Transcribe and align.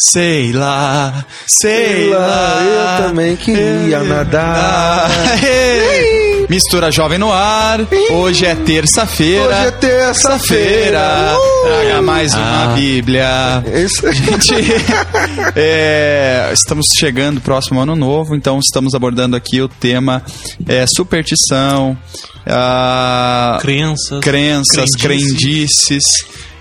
Sei 0.00 0.52
lá, 0.52 1.24
sei, 1.44 1.86
Sei 1.86 2.10
lá, 2.10 2.18
lá. 2.18 2.98
eu 3.00 3.06
também 3.08 3.34
queria 3.34 4.00
nadar. 4.04 5.10
Mistura 6.48 6.90
Jovem 6.92 7.18
no 7.18 7.32
ar. 7.32 7.80
Hoje 8.12 8.46
é 8.46 8.54
terça-feira. 8.54 9.44
Hoje 9.44 9.66
é 9.66 9.70
terça-feira. 9.72 11.36
Uh! 11.36 11.66
Traga 11.66 12.02
mais 12.02 12.32
uma 12.32 12.68
Bíblia. 12.76 13.62
Isso 13.74 14.06
aí. 14.06 14.14
Gente, 14.14 14.54
é, 15.56 16.48
estamos 16.52 16.86
chegando 16.96 17.40
próximo 17.40 17.80
ano 17.80 17.96
novo, 17.96 18.36
então 18.36 18.60
estamos 18.60 18.94
abordando 18.94 19.34
aqui 19.34 19.60
o 19.60 19.68
tema 19.68 20.22
é, 20.68 20.84
superstição, 20.86 21.98
ah, 22.46 23.58
Crenças. 23.60 24.20
crenças, 24.20 24.90
crendice. 24.96 24.96
crendices 25.36 26.04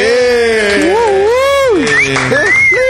Que 1.86 1.96
lindo! 2.12 2.85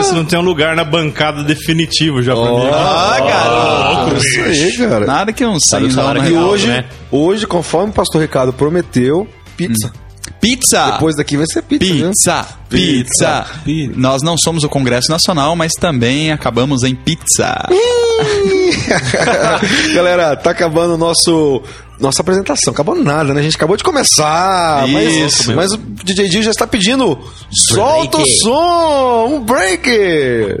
Ver 0.00 0.04
se 0.04 0.14
não 0.14 0.24
tem 0.24 0.38
um 0.38 0.42
lugar 0.42 0.74
na 0.74 0.84
bancada 0.84 1.42
definitivo 1.44 2.22
já 2.22 2.34
pra 2.34 2.50
mim. 2.50 2.68
Ah, 2.72 3.16
garoto. 3.20 4.16
Isso 4.50 4.82
aí, 4.82 4.88
cara. 4.88 5.06
Nada 5.06 5.32
que 5.32 5.44
um 5.44 5.58
Sabe 5.60 5.86
o 5.86 5.90
sangue 5.90 5.94
salário 5.94 6.22
não 6.22 6.30
E 6.30 6.36
hoje, 6.36 6.66
né? 6.66 6.86
hoje, 7.10 7.46
conforme 7.46 7.90
o 7.90 7.94
pastor 7.94 8.22
Ricardo 8.22 8.52
prometeu, 8.52 9.28
pizza. 9.56 9.92
Pizza! 10.40 10.92
Depois 10.92 11.16
daqui 11.16 11.36
vai 11.36 11.46
ser 11.46 11.60
pizza? 11.62 11.84
Pizza, 11.92 12.46
pizza, 12.70 13.46
Pizza. 13.62 13.92
Nós 13.98 14.22
não 14.22 14.36
somos 14.38 14.64
o 14.64 14.70
Congresso 14.70 15.10
Nacional, 15.10 15.54
mas 15.54 15.72
também 15.78 16.32
acabamos 16.32 16.82
em 16.82 16.94
pizza. 16.94 17.68
Galera, 19.94 20.36
tá 20.36 20.50
acabando 20.50 20.94
o 20.94 20.98
nosso 20.98 21.62
nossa 22.00 22.22
apresentação. 22.22 22.72
Acabou 22.72 22.94
nada, 22.94 23.34
né? 23.34 23.40
A 23.40 23.42
gente 23.42 23.56
acabou 23.56 23.76
de 23.76 23.84
começar. 23.84 24.88
Isso. 24.88 25.54
mas, 25.54 25.70
mas 25.70 25.72
o 25.72 25.78
DJ 25.78 26.28
Dio 26.28 26.42
já 26.42 26.50
está 26.50 26.66
pedindo. 26.66 27.18
Solta 27.52 28.18
o 28.18 28.26
som! 28.26 29.26
Um 29.34 29.40
break! 29.40 29.88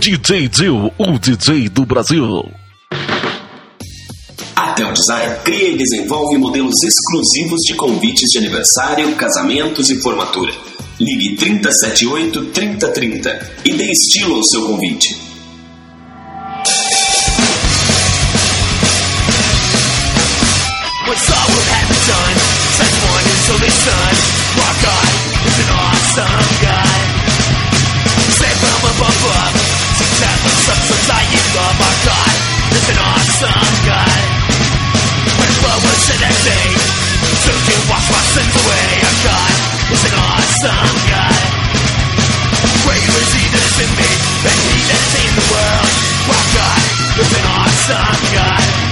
DJ 0.00 0.48
Dio, 0.48 0.92
o 0.98 1.18
DJ 1.18 1.68
do 1.68 1.86
Brasil. 1.86 2.44
A 4.54 4.72
Tel 4.72 4.92
Design 4.92 5.36
cria 5.42 5.70
e 5.70 5.76
desenvolve 5.76 6.36
modelos 6.36 6.74
exclusivos 6.84 7.60
de 7.66 7.74
convites 7.74 8.28
de 8.30 8.38
aniversário, 8.38 9.14
casamentos 9.16 9.88
e 9.88 10.00
formatura. 10.00 10.52
Ligue 11.00 11.36
3078 11.36 12.44
3030 12.46 13.50
e 13.64 13.72
dê 13.72 13.90
estilo 13.90 14.36
ao 14.36 14.44
seu 14.44 14.66
convite. 14.66 15.29
some 40.60 40.96
guy. 41.08 41.32
Was 42.84 43.00
he 43.00 43.08
was 43.16 43.32
innocent 43.32 43.88
in 43.88 43.90
me 43.96 44.12
And 44.44 44.58
he 44.60 44.76
innocent 44.84 45.24
in 45.24 45.34
the 45.40 45.46
world. 45.48 45.90
What 46.28 46.44
guy? 46.52 46.78
Is 47.20 47.32
an 47.32 47.46
awesome 47.48 48.22
guy. 48.34 48.89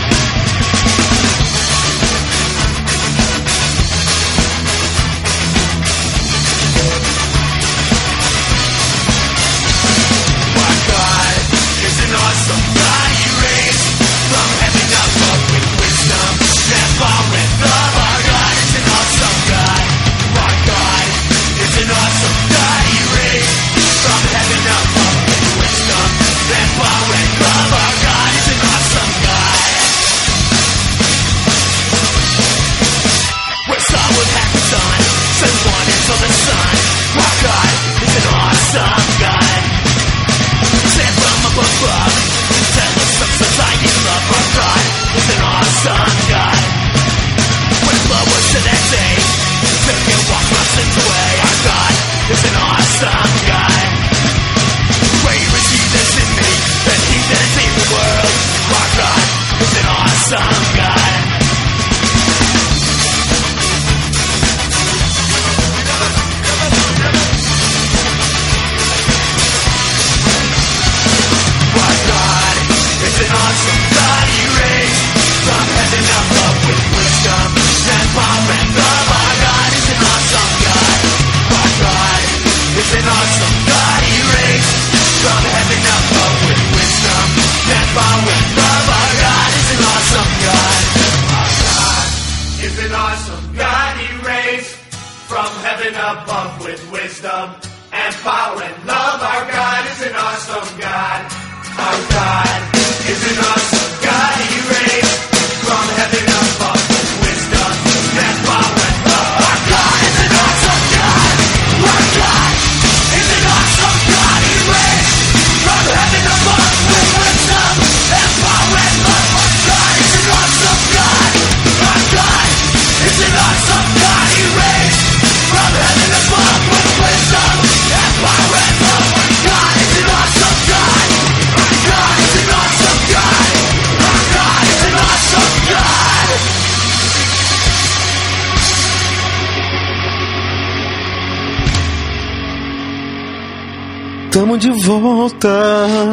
Volta. 144.96 145.48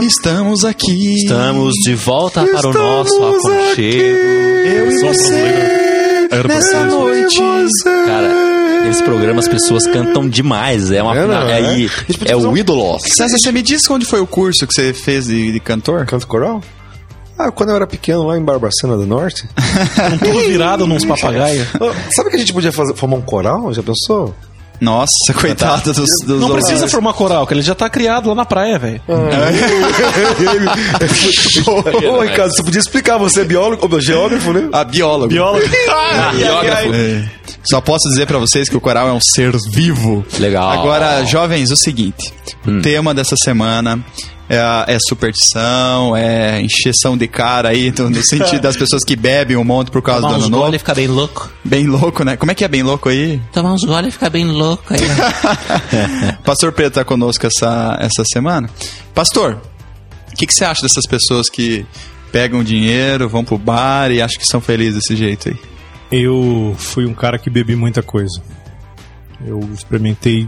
Estamos 0.01 0.66
aqui. 0.66 1.16
Estamos 1.24 1.74
de 1.83 1.95
volta 1.95 2.44
para 2.45 2.68
o 2.69 2.74
nosso 2.74 3.13
Estamos 3.13 3.45
aconchego. 3.45 4.18
Eu 4.68 4.92
e 4.92 5.00
você. 5.00 6.30
Nessa 6.48 6.83
noite. 6.86 7.39
Cara, 8.06 8.83
nesse 8.86 9.04
programa 9.04 9.39
as 9.39 9.48
pessoas 9.48 9.88
cantam 9.88 10.27
demais. 10.27 10.92
É 10.92 11.01
uma 11.01 11.16
É, 11.18 11.25
não, 11.25 11.48
é, 11.48 11.62
é? 11.62 11.86
é 11.86 11.88
fazer 11.88 12.36
o 12.36 12.50
um- 12.51 12.57
ídolo. 12.57 12.98
César, 13.00 13.38
você 13.38 13.51
me 13.51 13.62
disse 13.62 13.92
onde 13.92 14.06
foi 14.06 14.19
o 14.19 14.27
curso 14.27 14.68
que 14.68 14.74
você 14.74 14.94
fez 14.94 15.27
de, 15.27 15.54
de 15.54 15.60
cantor? 15.62 16.06
Canto 16.06 16.27
coral? 16.27 16.62
Ah, 17.38 17.51
quando 17.51 17.69
eu 17.69 17.75
era 17.75 17.86
pequeno, 17.88 18.24
lá 18.27 18.38
em 18.38 18.42
Barbacena 18.44 18.95
do 18.95 19.06
Norte. 19.06 19.48
Tudo 20.24 20.39
virado 20.48 20.88
nos 20.88 21.04
papagaios. 21.04 21.68
Sabe 22.12 22.30
que 22.30 22.36
a 22.38 22.39
gente 22.39 22.54
podia 22.54 22.72
fazer, 22.72 22.95
formar 22.95 23.18
um 23.18 23.22
coral? 23.22 23.74
Já 23.74 23.83
pensou? 23.83 24.33
Nossa, 24.80 25.33
coitado 25.33 25.94
dos, 25.94 26.10
dos 26.25 26.42
Não 26.42 26.50
precisa 26.51 26.74
ouvintes. 26.74 26.92
formar 26.92 27.13
coral, 27.13 27.48
que 27.48 27.54
ele 27.54 27.62
já 27.62 27.75
tá 27.75 27.89
criado 27.89 28.30
lá 28.30 28.36
na 28.36 28.45
praia, 28.45 28.77
velho. 28.77 29.01
Ô, 32.12 32.22
Ricardo, 32.22 32.51
você 32.54 32.63
podia 32.63 32.80
explicar, 32.80 33.18
você 33.18 33.42
é 33.42 33.44
biólogo, 33.44 33.88
ou 33.89 34.01
geógrafo, 34.01 34.54
né? 34.54 34.69
Ah, 34.72 34.83
biólogo. 34.83 35.27
Biólogo. 35.27 35.66
Biógrafo. 36.36 36.94
É. 36.94 37.30
Só 37.63 37.81
posso 37.81 38.07
dizer 38.10 38.27
pra 38.27 38.38
vocês 38.38 38.69
que 38.69 38.77
o 38.77 38.81
coral 38.81 39.07
é 39.07 39.13
um 39.13 39.22
ser 39.22 39.51
vivo. 39.74 40.25
Legal. 40.39 40.69
Agora, 40.72 41.24
jovens, 41.25 41.72
o 41.72 41.75
seguinte: 41.75 42.33
o 42.66 42.81
tema 42.81 43.13
dessa 43.13 43.36
semana 43.44 44.00
é, 44.50 44.57
a- 44.59 44.86
é 44.88 44.97
superstição, 45.07 46.15
é 46.15 46.62
encheção 46.62 47.18
de 47.18 47.27
cara 47.27 47.69
aí, 47.69 47.94
no, 47.97 48.09
no 48.09 48.21
sentido 48.24 48.62
das 48.62 48.77
pessoas 48.77 49.03
que 49.03 49.15
bebem 49.15 49.57
um 49.57 49.63
monte 49.63 49.89
por 49.92 50.01
causa 50.01 50.21
do 50.21 50.27
Tomar 50.27 50.36
ano 50.36 50.45
uns 50.45 50.50
novo. 50.50 50.63
gole 50.63 50.75
e 50.75 50.80
ficar 50.80 50.95
bem 50.95 51.07
louco. 51.07 51.50
Bem 51.63 51.88
louco, 51.88 52.24
né? 52.24 52.38
Como 52.38 52.51
é 52.51 52.56
que 52.56 52.63
é 52.63 52.68
bem 52.68 52.83
louco 52.83 53.09
aí? 53.09 53.42
Tomar 53.51 53.74
uns 53.74 53.83
gole 53.83 54.07
e 54.07 54.12
ficar 54.12 54.30
bem 54.30 54.45
louco 54.45 54.94
aí. 54.94 55.00
Pastor 56.44 56.71
Pedro 56.71 56.92
tá 56.92 57.03
conosco 57.06 57.45
essa, 57.47 57.97
essa 58.00 58.24
semana. 58.31 58.69
Pastor, 59.13 59.59
o 60.31 60.36
que, 60.36 60.45
que 60.45 60.53
você 60.53 60.65
acha 60.65 60.81
dessas 60.81 61.06
pessoas 61.07 61.50
que 61.50 61.86
pegam 62.31 62.63
dinheiro, 62.63 63.27
vão 63.30 63.44
pro 63.45 63.57
bar 63.57 64.12
e 64.12 64.21
acham 64.21 64.38
que 64.39 64.45
são 64.45 64.59
felizes 64.62 64.95
desse 64.95 65.15
jeito 65.15 65.50
aí? 65.50 65.56
Eu 66.12 66.75
fui 66.77 67.06
um 67.06 67.13
cara 67.13 67.39
que 67.39 67.50
bebi 67.50 67.75
muita 67.75 68.03
coisa. 68.03 68.41
Eu 69.45 69.59
experimentei 69.74 70.48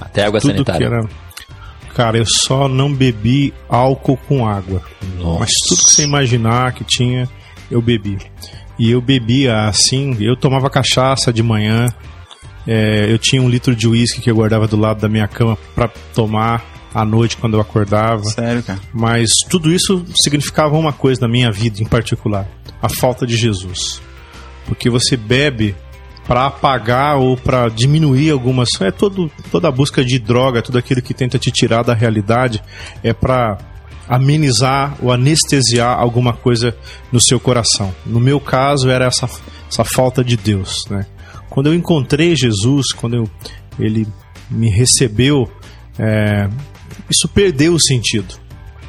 Até 0.00 0.24
água 0.24 0.40
tudo 0.40 0.52
sanitária. 0.52 0.88
Cara, 1.98 2.16
eu 2.16 2.24
só 2.24 2.68
não 2.68 2.94
bebi 2.94 3.52
álcool 3.68 4.16
com 4.28 4.46
água. 4.46 4.80
Mas 5.40 5.50
tudo 5.68 5.82
que 5.82 5.90
você 5.90 6.04
imaginar 6.04 6.72
que 6.72 6.84
tinha, 6.84 7.28
eu 7.68 7.82
bebi. 7.82 8.16
E 8.78 8.92
eu 8.92 9.00
bebia 9.00 9.64
assim, 9.64 10.16
eu 10.20 10.36
tomava 10.36 10.70
cachaça 10.70 11.32
de 11.32 11.42
manhã. 11.42 11.88
é, 12.68 13.12
eu 13.12 13.18
tinha 13.18 13.42
um 13.42 13.48
litro 13.48 13.74
de 13.74 13.88
uísque 13.88 14.20
que 14.20 14.30
eu 14.30 14.36
guardava 14.36 14.68
do 14.68 14.76
lado 14.76 15.00
da 15.00 15.08
minha 15.08 15.26
cama 15.26 15.58
pra 15.74 15.88
tomar 16.14 16.64
à 16.94 17.04
noite 17.04 17.36
quando 17.36 17.54
eu 17.54 17.60
acordava. 17.60 18.22
Sério, 18.22 18.62
cara? 18.62 18.78
Mas 18.94 19.30
tudo 19.50 19.72
isso 19.72 20.04
significava 20.22 20.78
uma 20.78 20.92
coisa 20.92 21.22
na 21.22 21.28
minha 21.28 21.50
vida 21.50 21.82
em 21.82 21.86
particular: 21.86 22.46
a 22.80 22.88
falta 22.88 23.26
de 23.26 23.36
Jesus. 23.36 24.00
Porque 24.66 24.88
você 24.88 25.16
bebe 25.16 25.74
para 26.28 26.44
apagar 26.46 27.16
ou 27.16 27.38
para 27.38 27.70
diminuir 27.70 28.30
algumas. 28.30 28.68
É 28.80 28.90
todo, 28.90 29.30
toda 29.50 29.66
a 29.68 29.72
busca 29.72 30.04
de 30.04 30.18
droga, 30.18 30.60
tudo 30.60 30.76
aquilo 30.76 31.00
que 31.00 31.14
tenta 31.14 31.38
te 31.38 31.50
tirar 31.50 31.82
da 31.82 31.94
realidade, 31.94 32.62
é 33.02 33.14
para 33.14 33.56
amenizar 34.06 34.94
ou 35.02 35.10
anestesiar 35.10 35.98
alguma 35.98 36.34
coisa 36.34 36.76
no 37.10 37.18
seu 37.18 37.40
coração. 37.40 37.94
No 38.04 38.20
meu 38.20 38.38
caso, 38.38 38.90
era 38.90 39.06
essa, 39.06 39.28
essa 39.70 39.84
falta 39.84 40.22
de 40.22 40.36
Deus. 40.36 40.84
Né? 40.90 41.06
Quando 41.48 41.68
eu 41.68 41.74
encontrei 41.74 42.36
Jesus, 42.36 42.92
quando 42.94 43.16
eu, 43.16 43.30
ele 43.78 44.06
me 44.50 44.68
recebeu, 44.68 45.50
é, 45.98 46.46
isso 47.10 47.26
perdeu 47.28 47.72
o 47.72 47.80
sentido, 47.80 48.34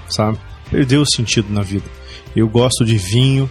sabe? 0.10 0.38
Perdeu 0.70 1.02
o 1.02 1.10
sentido 1.10 1.48
na 1.52 1.62
vida. 1.62 1.86
Eu 2.36 2.48
gosto 2.48 2.86
de 2.86 2.98
vinho, 2.98 3.50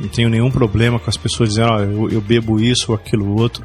não 0.00 0.08
tenho 0.08 0.28
nenhum 0.28 0.50
problema 0.50 0.98
com 0.98 1.10
as 1.10 1.16
pessoas 1.16 1.50
dizendo, 1.50 1.72
eu, 1.82 2.10
eu 2.10 2.20
bebo 2.20 2.60
isso 2.60 2.86
ou 2.92 2.94
aquilo 2.94 3.36
outro, 3.38 3.64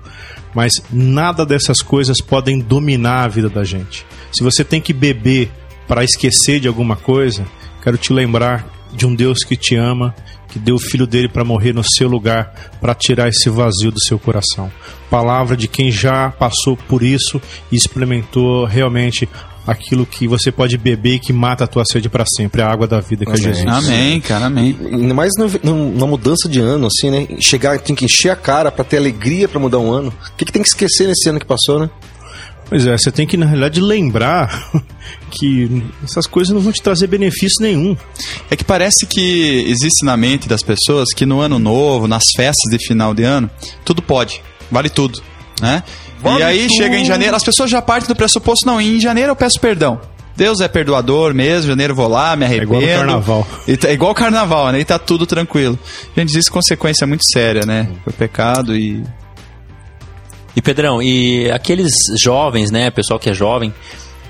mas 0.53 0.71
nada 0.91 1.45
dessas 1.45 1.81
coisas 1.81 2.19
podem 2.21 2.59
dominar 2.59 3.23
a 3.23 3.27
vida 3.27 3.49
da 3.49 3.63
gente. 3.63 4.05
Se 4.31 4.43
você 4.43 4.63
tem 4.63 4.81
que 4.81 4.93
beber 4.93 5.51
para 5.87 6.03
esquecer 6.03 6.59
de 6.59 6.67
alguma 6.67 6.95
coisa, 6.95 7.45
quero 7.83 7.97
te 7.97 8.11
lembrar 8.13 8.67
de 8.93 9.05
um 9.05 9.13
Deus 9.13 9.43
que 9.43 9.55
te 9.55 9.75
ama, 9.75 10.13
que 10.47 10.59
deu 10.59 10.75
o 10.75 10.79
filho 10.79 11.07
dele 11.07 11.27
para 11.27 11.43
morrer 11.43 11.73
no 11.73 11.83
seu 11.83 12.07
lugar, 12.07 12.53
para 12.79 12.93
tirar 12.93 13.27
esse 13.27 13.49
vazio 13.49 13.91
do 13.91 13.99
seu 13.99 14.19
coração. 14.19 14.71
Palavra 15.09 15.57
de 15.57 15.67
quem 15.67 15.91
já 15.91 16.29
passou 16.29 16.77
por 16.77 17.01
isso 17.01 17.41
e 17.71 17.75
experimentou 17.75 18.65
realmente 18.65 19.27
aquilo 19.65 20.05
que 20.05 20.27
você 20.27 20.51
pode 20.51 20.77
beber 20.77 21.15
e 21.15 21.19
que 21.19 21.33
mata 21.33 21.63
a 21.63 21.67
tua 21.67 21.83
sede 21.85 22.09
para 22.09 22.25
sempre, 22.25 22.61
a 22.61 22.69
água 22.69 22.87
da 22.87 22.99
vida 22.99 23.25
que 23.25 23.31
é 23.31 23.37
Jesus. 23.37 23.65
Amém, 23.67 24.19
cara, 24.19 24.45
amém. 24.45 24.77
Ainda 24.91 25.13
mais 25.13 25.31
numa 25.63 26.07
mudança 26.07 26.49
de 26.49 26.59
ano, 26.59 26.87
assim, 26.87 27.09
né? 27.09 27.27
Chegar, 27.39 27.79
tem 27.79 27.95
que 27.95 28.05
encher 28.05 28.29
a 28.29 28.35
cara 28.35 28.71
pra 28.71 28.83
ter 28.83 28.97
alegria 28.97 29.47
pra 29.47 29.59
mudar 29.59 29.79
um 29.79 29.91
ano. 29.91 30.09
O 30.09 30.35
que, 30.35 30.45
que 30.45 30.51
tem 30.51 30.61
que 30.61 30.67
esquecer 30.67 31.07
nesse 31.07 31.29
ano 31.29 31.39
que 31.39 31.45
passou, 31.45 31.79
né? 31.79 31.89
Pois 32.69 32.87
é, 32.87 32.97
você 32.97 33.11
tem 33.11 33.27
que, 33.27 33.37
na 33.37 33.45
realidade, 33.45 33.79
lembrar 33.79 34.71
que 35.29 35.83
essas 36.03 36.25
coisas 36.25 36.53
não 36.53 36.61
vão 36.61 36.71
te 36.71 36.81
trazer 36.81 37.07
benefício 37.07 37.61
nenhum. 37.61 37.95
É 38.49 38.55
que 38.55 38.63
parece 38.63 39.05
que 39.05 39.65
existe 39.67 40.03
na 40.05 40.17
mente 40.17 40.47
das 40.47 40.63
pessoas 40.63 41.09
que 41.13 41.25
no 41.25 41.39
ano 41.39 41.59
novo, 41.59 42.07
nas 42.07 42.23
festas 42.35 42.71
de 42.71 42.83
final 42.85 43.13
de 43.13 43.23
ano, 43.23 43.49
tudo 43.85 44.01
pode, 44.01 44.41
vale 44.71 44.89
tudo, 44.89 45.21
né? 45.61 45.83
E 46.39 46.43
aí 46.43 46.69
chega 46.69 46.95
em 46.97 47.05
janeiro, 47.05 47.35
as 47.35 47.43
pessoas 47.43 47.69
já 47.69 47.81
partem 47.81 48.07
do 48.07 48.15
pressuposto, 48.15 48.65
não, 48.65 48.79
em 48.79 48.99
janeiro 48.99 49.31
eu 49.31 49.35
peço 49.35 49.59
perdão. 49.59 49.99
Deus 50.35 50.61
é 50.61 50.67
perdoador 50.67 51.31
mesmo, 51.33 51.69
janeiro 51.69 51.91
eu 51.91 51.95
vou 51.95 52.07
lá, 52.07 52.35
me 52.35 52.43
arrependo. 52.45 52.63
igual 52.75 52.81
no 52.81 52.87
carnaval. 52.87 53.47
E 53.67 53.77
tá- 53.77 53.89
é 53.89 53.93
igual 53.93 54.11
o 54.11 54.15
carnaval, 54.15 54.71
né? 54.71 54.79
E 54.79 54.85
tá 54.85 54.97
tudo 54.97 55.27
tranquilo. 55.27 55.77
Gente, 56.17 56.31
existe 56.31 56.49
consequência 56.51 57.05
muito 57.05 57.23
séria, 57.31 57.65
né? 57.67 57.87
Foi 58.03 58.13
pecado 58.13 58.75
e 58.75 59.03
E 60.55 60.61
Pedrão, 60.61 61.01
e 61.01 61.49
aqueles 61.51 61.93
jovens, 62.19 62.69
né, 62.71 62.89
pessoal 62.91 63.19
que 63.19 63.29
é 63.29 63.33
jovem 63.33 63.73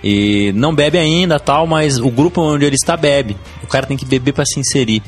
e 0.04 0.52
não 0.56 0.74
bebe 0.76 0.98
ainda, 0.98 1.40
tal, 1.40 1.66
mas 1.68 1.98
o 2.00 2.10
grupo 2.10 2.42
onde 2.42 2.66
ele 2.66 2.76
está 2.76 2.96
bebe. 2.98 3.36
O 3.62 3.68
cara 3.68 3.86
tem 3.86 3.96
que 3.98 4.06
beber 4.06 4.34
para 4.34 4.46
se 4.46 4.60
inserir. 4.60 5.02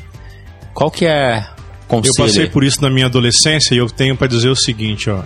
Qual 0.74 0.90
que 0.90 1.04
é 1.06 1.44
o 1.84 1.88
conselho? 1.88 2.12
Eu 2.18 2.24
passei 2.26 2.46
por 2.48 2.64
isso 2.64 2.80
na 2.82 2.88
minha 2.90 3.06
adolescência 3.06 3.74
e 3.74 3.78
eu 3.78 3.86
tenho 3.88 4.16
pra 4.16 4.26
dizer 4.26 4.48
o 4.48 4.56
seguinte, 4.56 5.08
ó. 5.10 5.20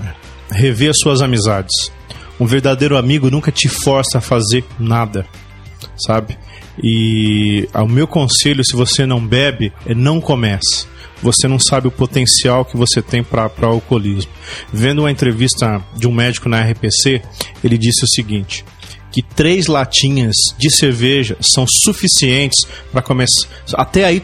Rever 0.51 0.91
as 0.91 0.99
suas 0.99 1.21
amizades. 1.21 1.91
Um 2.39 2.47
verdadeiro 2.47 2.97
amigo 2.97 3.31
nunca 3.31 3.53
te 3.53 3.69
força 3.69 4.19
a 4.19 4.21
fazer 4.21 4.65
nada, 4.79 5.27
sabe? 6.07 6.39
E 6.83 7.69
o 7.75 7.87
meu 7.87 8.07
conselho, 8.07 8.65
se 8.65 8.75
você 8.75 9.05
não 9.05 9.25
bebe, 9.25 9.73
é 9.87 9.95
não 9.95 10.21
comece. 10.21 10.87
Você 11.23 11.47
não 11.47 11.59
sabe 11.59 11.87
o 11.87 11.91
potencial 11.91 12.65
que 12.65 12.77
você 12.77 13.03
tem 13.03 13.23
para 13.23 13.51
alcoolismo. 13.63 14.31
Vendo 14.73 15.01
uma 15.01 15.11
entrevista 15.11 15.85
de 15.95 16.09
um 16.09 16.13
médico 16.13 16.49
na 16.49 16.63
RPC, 16.63 17.21
ele 17.63 17.77
disse 17.77 18.05
o 18.05 18.09
seguinte: 18.09 18.65
que 19.13 19.23
três 19.23 19.67
latinhas 19.67 20.37
de 20.59 20.71
cerveja 20.71 21.37
são 21.41 21.67
suficientes 21.67 22.65
para 22.91 23.03
começar. 23.03 23.49
Até 23.75 24.05
aí 24.05 24.23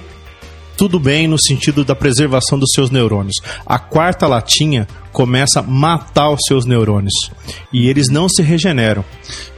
tudo 0.76 1.00
bem 1.00 1.26
no 1.26 1.38
sentido 1.38 1.84
da 1.84 1.94
preservação 1.94 2.58
dos 2.58 2.70
seus 2.74 2.90
neurônios. 2.90 3.36
A 3.64 3.78
quarta 3.78 4.26
latinha 4.26 4.86
começa 5.12 5.60
a 5.60 5.62
matar 5.62 6.30
os 6.30 6.40
seus 6.46 6.66
neurônios 6.66 7.30
e 7.72 7.88
eles 7.88 8.08
não 8.08 8.28
se 8.28 8.42
regeneram. 8.42 9.04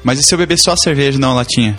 Mas 0.04 0.18
e 0.20 0.22
se 0.22 0.34
eu 0.34 0.38
beber 0.38 0.58
só 0.58 0.76
cerveja, 0.76 1.18
não 1.18 1.34
latinha? 1.34 1.76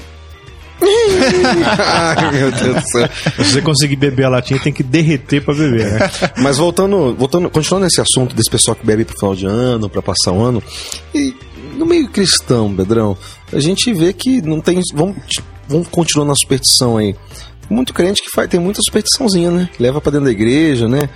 Ai, 1.77 2.31
meu 2.31 2.51
Deus 2.51 2.75
do 2.75 2.89
céu. 2.89 3.09
Se 3.37 3.53
você 3.53 3.61
conseguir 3.61 3.95
beber 3.95 4.25
a 4.25 4.29
latinha, 4.29 4.59
tem 4.59 4.71
que 4.71 4.83
derreter 4.83 5.43
para 5.43 5.53
beber, 5.53 5.91
né? 5.91 6.11
Mas 6.39 6.57
voltando, 6.57 7.15
voltando, 7.15 7.49
continuando 7.49 7.85
nesse 7.85 8.01
assunto 8.01 8.35
desse 8.35 8.49
pessoal 8.49 8.75
que 8.75 8.85
bebe 8.85 9.05
pro 9.05 9.17
final 9.17 9.35
de 9.35 9.45
ano, 9.45 9.89
pra 9.89 10.01
passar 10.01 10.31
o 10.31 10.41
ano, 10.41 10.63
e 11.13 11.35
no 11.75 11.85
meio 11.85 12.09
cristão, 12.09 12.73
Pedrão, 12.73 13.17
a 13.51 13.59
gente 13.59 13.93
vê 13.93 14.13
que 14.13 14.41
não 14.41 14.61
tem. 14.61 14.79
Vamos, 14.93 15.17
vamos 15.67 15.87
continuar 15.87 16.25
na 16.25 16.35
superstição 16.35 16.97
aí. 16.97 17.15
Muito 17.69 17.93
crente 17.93 18.21
que 18.21 18.29
faz, 18.33 18.49
tem 18.49 18.59
muita 18.59 18.81
superstiçãozinha, 18.83 19.51
né? 19.51 19.69
Que 19.75 19.81
leva 19.83 20.01
pra 20.01 20.11
dentro 20.11 20.25
da 20.25 20.31
igreja, 20.31 20.87
né? 20.87 21.09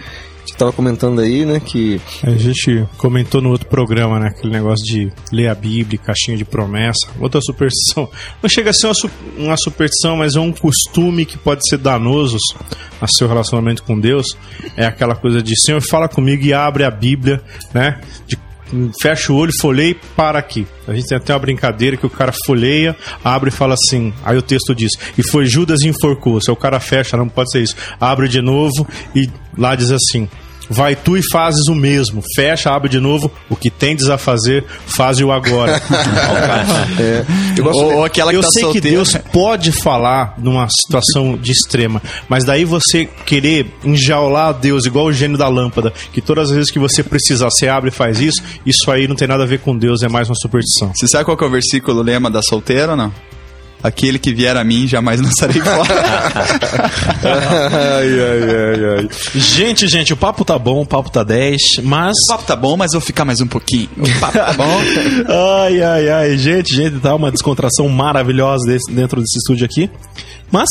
Você 0.45 0.55
tava 0.57 0.73
comentando 0.73 1.21
aí, 1.21 1.45
né? 1.45 1.59
Que 1.59 2.01
A 2.21 2.31
gente 2.31 2.85
comentou 2.97 3.41
no 3.41 3.49
outro 3.49 3.65
programa, 3.67 4.19
né? 4.19 4.27
Aquele 4.27 4.51
negócio 4.51 4.83
de 4.85 5.09
ler 5.31 5.47
a 5.47 5.55
Bíblia, 5.55 5.97
caixinha 5.97 6.35
de 6.35 6.43
promessa. 6.43 7.07
Outra 7.19 7.39
superstição. 7.41 8.09
Não 8.41 8.49
chega 8.49 8.69
a 8.71 8.73
ser 8.73 8.87
uma, 8.87 8.93
su- 8.93 9.09
uma 9.37 9.55
superstição, 9.57 10.17
mas 10.17 10.35
é 10.35 10.39
um 10.41 10.51
costume 10.51 11.25
que 11.25 11.37
pode 11.37 11.61
ser 11.67 11.77
danoso 11.77 12.37
a 12.99 13.07
seu 13.07 13.25
relacionamento 13.27 13.83
com 13.83 13.97
Deus. 13.97 14.27
É 14.75 14.85
aquela 14.85 15.15
coisa 15.15 15.41
de 15.41 15.53
Senhor, 15.59 15.81
fala 15.81 16.09
comigo 16.09 16.43
e 16.43 16.53
abre 16.53 16.83
a 16.83 16.91
Bíblia, 16.91 17.41
né? 17.73 18.01
De 18.27 18.37
fecha 19.01 19.31
o 19.31 19.35
olho, 19.35 19.51
folheia 19.59 19.91
e 19.91 19.97
para 20.15 20.39
aqui. 20.39 20.67
A 20.87 20.93
gente 20.93 21.07
tem 21.07 21.17
até 21.17 21.33
uma 21.33 21.39
brincadeira 21.39 21.97
que 21.97 22.05
o 22.05 22.09
cara 22.09 22.33
folheia, 22.45 22.95
abre 23.23 23.49
e 23.49 23.51
fala 23.51 23.73
assim. 23.73 24.13
Aí 24.23 24.37
o 24.37 24.41
texto 24.41 24.73
diz: 24.75 24.91
E 25.17 25.23
foi 25.23 25.45
Judas 25.45 25.81
e 25.81 25.87
enforcou. 25.87 26.39
Se 26.41 26.51
o 26.51 26.55
cara 26.55 26.79
fecha, 26.79 27.17
não 27.17 27.29
pode 27.29 27.51
ser 27.51 27.61
isso. 27.61 27.75
Abre 27.99 28.27
de 28.27 28.41
novo 28.41 28.87
e 29.15 29.29
lá 29.57 29.75
diz 29.75 29.91
assim: 29.91 30.27
vai 30.73 30.95
tu 30.95 31.15
e 31.15 31.21
fazes 31.31 31.67
o 31.69 31.75
mesmo. 31.75 32.21
Fecha, 32.35 32.71
abre 32.71 32.89
de 32.89 32.99
novo. 32.99 33.31
O 33.49 33.55
que 33.55 33.69
tendes 33.69 34.09
a 34.09 34.17
fazer, 34.17 34.65
faze-o 34.85 35.31
agora. 35.31 35.81
É, 36.99 37.25
eu 37.57 37.63
gosto 37.63 37.79
Ou, 37.79 37.93
ou 37.97 38.05
aquela 38.05 38.31
que 38.31 38.37
eu 38.37 38.41
tá 38.41 38.49
sei 38.49 38.63
solteira. 38.63 38.87
que 38.87 38.93
Deus 38.93 39.17
pode 39.31 39.71
falar 39.71 40.35
numa 40.37 40.67
situação 40.69 41.37
de 41.37 41.51
extrema, 41.51 42.01
mas 42.27 42.43
daí 42.45 42.65
você 42.65 43.05
querer 43.25 43.67
enjaular 43.83 44.53
Deus 44.53 44.85
igual 44.85 45.05
o 45.05 45.13
gênio 45.13 45.37
da 45.37 45.47
lâmpada, 45.47 45.91
que 46.11 46.21
todas 46.21 46.49
as 46.49 46.55
vezes 46.55 46.71
que 46.71 46.79
você 46.79 47.03
precisar, 47.03 47.49
você 47.49 47.67
abre 47.67 47.89
e 47.89 47.91
faz 47.91 48.19
isso, 48.19 48.41
isso 48.65 48.89
aí 48.91 49.07
não 49.07 49.15
tem 49.15 49.27
nada 49.27 49.43
a 49.43 49.47
ver 49.47 49.59
com 49.59 49.75
Deus, 49.77 50.03
é 50.03 50.07
mais 50.09 50.29
uma 50.29 50.35
superstição. 50.35 50.91
Você 50.95 51.07
sabe 51.07 51.25
qual 51.25 51.37
que 51.37 51.43
é 51.43 51.47
o 51.47 51.51
versículo 51.51 52.01
lema 52.01 52.29
da 52.29 52.41
solteira 52.41 52.91
ou 52.91 52.97
não? 52.97 53.13
Aquele 53.83 54.17
que 54.17 54.33
vier 54.33 54.55
a 54.55 54.63
mim, 54.63 54.87
jamais 54.87 55.19
lançarei 55.21 55.61
fora. 55.61 55.93
ai, 57.23 58.07
ai, 58.19 58.43
ai, 58.55 58.99
ai. 58.99 59.09
Gente, 59.35 59.87
gente, 59.87 60.13
o 60.13 60.17
papo 60.17 60.45
tá 60.45 60.57
bom, 60.57 60.81
o 60.81 60.85
papo 60.85 61.09
tá 61.11 61.23
10, 61.23 61.59
mas. 61.83 62.15
o 62.25 62.27
papo 62.31 62.43
tá 62.45 62.55
bom, 62.55 62.77
mas 62.77 62.91
vou 62.93 63.01
ficar 63.01 63.25
mais 63.25 63.41
um 63.41 63.47
pouquinho. 63.47 63.89
O 63.97 64.19
papo 64.19 64.33
tá 64.37 64.53
bom. 64.53 64.79
Ai, 65.63 65.81
ai, 65.81 66.09
ai, 66.09 66.37
gente, 66.37 66.73
gente, 66.75 66.99
tá 66.99 67.13
uma 67.15 67.31
descontração 67.31 67.87
maravilhosa 67.89 68.65
desse- 68.65 68.91
dentro 68.91 69.19
desse 69.21 69.37
estúdio 69.37 69.65
aqui. 69.65 69.89
Mas 70.51 70.69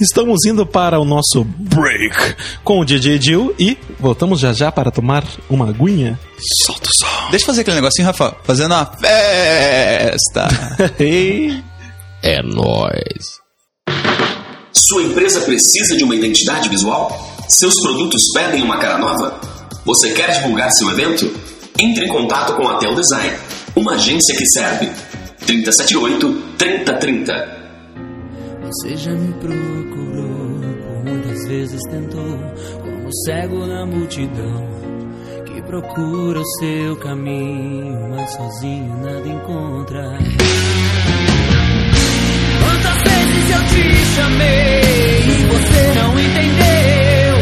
estamos 0.00 0.44
indo 0.44 0.66
para 0.66 0.98
o 1.00 1.04
nosso 1.04 1.44
break 1.44 2.14
com 2.62 2.80
o 2.80 2.84
DJ 2.84 3.20
Jill 3.20 3.54
e 3.58 3.76
voltamos 3.98 4.38
já 4.40 4.52
já 4.52 4.70
para 4.70 4.90
tomar 4.90 5.24
uma 5.48 5.68
aguinha. 5.70 6.18
Solta 6.64 6.88
o 6.88 6.92
som. 6.94 7.30
Deixa 7.30 7.44
eu 7.44 7.46
fazer 7.46 7.60
aquele 7.62 7.76
negocinho, 7.76 8.06
Rafa. 8.06 8.36
Fazendo 8.44 8.72
uma 8.74 8.86
festa. 8.86 10.48
Ei. 10.98 11.62
É 12.22 12.42
nóis. 12.42 13.40
Sua 14.72 15.02
empresa 15.02 15.40
precisa 15.42 15.96
de 15.96 16.04
uma 16.04 16.14
identidade 16.14 16.68
visual? 16.68 17.10
Seus 17.48 17.74
produtos 17.82 18.22
pedem 18.34 18.62
uma 18.62 18.78
cara 18.78 18.98
nova? 18.98 19.40
Você 19.84 20.12
quer 20.12 20.30
divulgar 20.32 20.70
seu 20.72 20.90
evento? 20.90 21.32
Entre 21.78 22.06
em 22.06 22.08
contato 22.08 22.54
com 22.54 22.66
a 22.66 22.78
Tel 22.78 22.94
Design, 22.94 23.36
uma 23.74 23.94
agência 23.94 24.34
que 24.36 24.46
serve. 24.46 24.90
378-3030. 25.46 27.56
Você 28.62 28.96
já 28.96 29.12
me 29.12 29.32
procurou, 29.34 30.60
por 30.82 31.04
muitas 31.04 31.46
vezes 31.46 31.80
tentou, 31.90 32.38
como 32.80 33.14
cego 33.24 33.66
na 33.66 33.84
multidão, 33.86 34.66
que 35.44 35.62
procura 35.62 36.40
o 36.40 36.46
seu 36.58 36.96
caminho, 36.96 38.08
mas 38.10 38.32
sozinho 38.32 38.96
nada 39.02 39.28
encontra. 39.28 40.18
Quantas 42.66 42.98
vezes 43.02 43.50
eu 43.50 43.62
te 43.68 43.82
chamei 44.16 44.80
e 45.22 45.46
você 45.46 45.82
não 45.94 46.10
entendeu? 46.18 47.36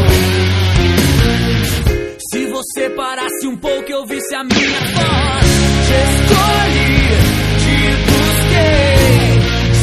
Se 2.29 2.45
você 2.45 2.89
parasse 2.91 3.47
um 3.47 3.57
pouco 3.57 3.89
e 3.89 3.93
ouvisse 3.95 4.35
a 4.35 4.43
minha 4.43 4.79
voz, 4.79 5.47
te 5.87 5.95
escolhi, 6.13 7.09
te 7.63 7.77
busquei, 8.05 9.09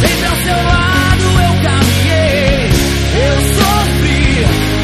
sempre 0.01 0.27
ao 0.27 0.37
seu 0.37 0.61
lado 0.65 1.27
eu 1.43 1.55
caminhei, 1.65 2.71
eu 3.19 3.37
sofri 3.59 4.27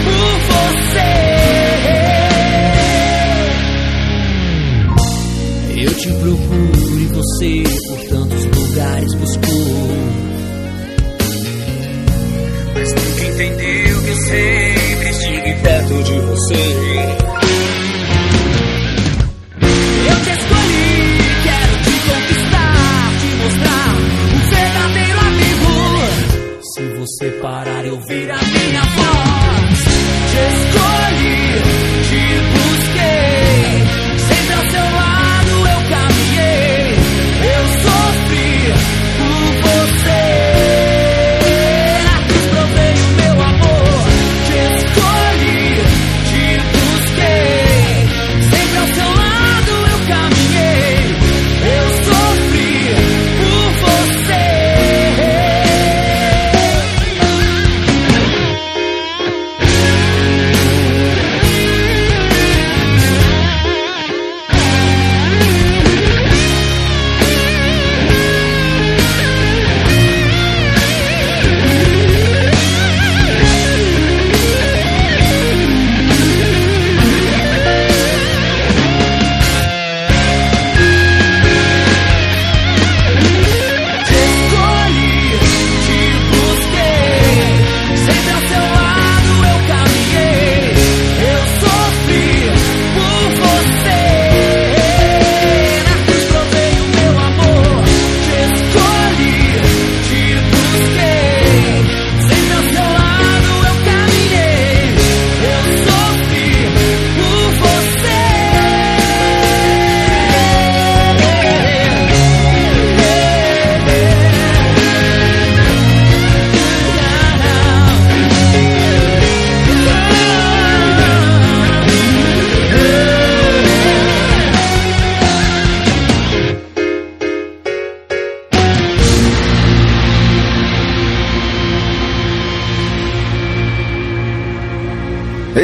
por 0.04 0.34
você. 0.56 1.12
Eu 5.80 5.92
te 5.94 6.10
procuro 6.14 6.98
e 6.98 7.06
você 7.14 7.62
por 7.86 8.00
tantos 8.08 8.44
lugares 8.44 9.14
buscou. 9.14 9.77
Entendeu 13.38 14.02
que 14.02 14.10
eu 14.10 14.16
sempre 14.16 15.10
estive 15.10 15.54
perto 15.62 16.02
de 16.02 16.20
você. 16.20 17.47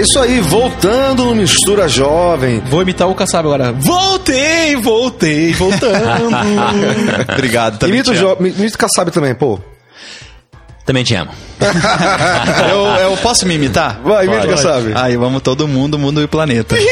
Isso 0.04 0.18
aí, 0.20 0.38
voltando 0.38 1.24
no 1.24 1.34
Mistura 1.34 1.88
Jovem. 1.88 2.60
Vou 2.70 2.82
imitar 2.82 3.08
o 3.08 3.14
Kassab 3.14 3.46
agora. 3.46 3.72
Voltei, 3.72 4.76
voltei, 4.76 5.52
voltando. 5.54 6.30
Obrigado, 7.32 7.78
também 7.78 7.96
Imita 7.96 8.10
o 8.10 8.14
jo... 8.14 8.36
imita 8.40 8.76
o 8.76 8.78
Kassab 8.78 9.10
também, 9.10 9.34
pô. 9.34 9.58
Também 10.84 11.02
te 11.02 11.14
amo. 11.14 11.30
eu, 12.70 13.10
eu 13.10 13.16
posso 13.18 13.46
me 13.46 13.54
imitar? 13.54 13.98
Vai, 14.04 14.26
imita 14.26 14.46
o 14.46 14.50
Kassab. 14.50 14.92
Aí 14.94 15.16
vamos 15.16 15.40
todo 15.40 15.66
mundo, 15.66 15.98
mundo 15.98 16.22
e 16.22 16.26
planeta. 16.26 16.76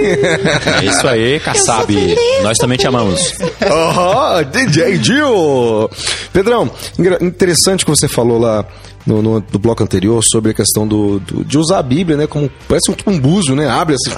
É 0.00 0.84
isso 0.86 1.06
aí, 1.06 1.38
Kassab. 1.38 1.94
Nós 2.42 2.56
também 2.56 2.78
te 2.78 2.86
amamos. 2.86 3.34
Oh, 3.70 4.42
DJ 4.44 4.96
Gil! 4.96 5.90
Pedrão, 6.32 6.70
interessante 7.20 7.84
que 7.84 7.90
você 7.90 8.08
falou 8.08 8.38
lá 8.38 8.64
no, 9.06 9.22
no- 9.22 9.44
no 9.52 9.58
bloco 9.58 9.82
anterior 9.82 10.22
sobre 10.22 10.50
a 10.52 10.54
questão 10.54 10.86
do, 10.86 11.18
do- 11.20 11.44
de 11.44 11.58
usar 11.58 11.78
a 11.78 11.82
Bíblia, 11.82 12.16
né? 12.16 12.26
Como, 12.26 12.50
parece 12.68 12.90
um, 12.90 12.94
tipo 12.94 13.10
um 13.10 13.18
búzio, 13.18 13.54
né? 13.56 13.68
Abre 13.68 13.94
assim. 13.96 14.10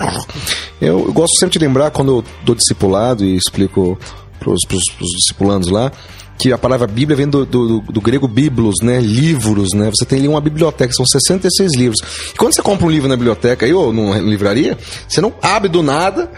Eu, 0.81 1.07
eu 1.07 1.13
gosto 1.13 1.37
sempre 1.39 1.59
de 1.59 1.65
lembrar 1.65 1.91
quando 1.91 2.19
eu 2.19 2.25
dou 2.45 2.55
discipulado 2.55 3.25
e 3.25 3.37
explico 3.37 3.99
pros, 4.39 4.61
pros 4.67 4.83
discipulandos 5.21 5.71
lá 5.71 5.91
que 6.39 6.53
a 6.53 6.59
palavra 6.59 6.89
Bíblia 6.89 7.17
vem 7.17 7.29
do, 7.29 7.47
do, 7.47 7.81
do- 7.81 8.01
grego 8.01 8.27
biblos, 8.27 8.75
né? 8.83 9.01
Livros, 9.01 9.69
né? 9.75 9.91
Você 9.95 10.05
tem 10.05 10.19
ali 10.19 10.27
uma 10.27 10.41
biblioteca, 10.41 10.93
são 10.93 11.07
66 11.07 11.77
livros. 11.77 11.99
E 12.35 12.37
quando 12.37 12.53
você 12.53 12.61
compra 12.63 12.85
um 12.85 12.91
livro 12.91 13.09
na 13.09 13.15
biblioteca 13.17 13.65
aí, 13.65 13.73
ou 13.73 13.93
numa 13.93 14.19
livraria, 14.19 14.77
você 15.09 15.21
não 15.21 15.33
abre 15.41 15.69
do 15.69 15.85
nada 15.85 16.29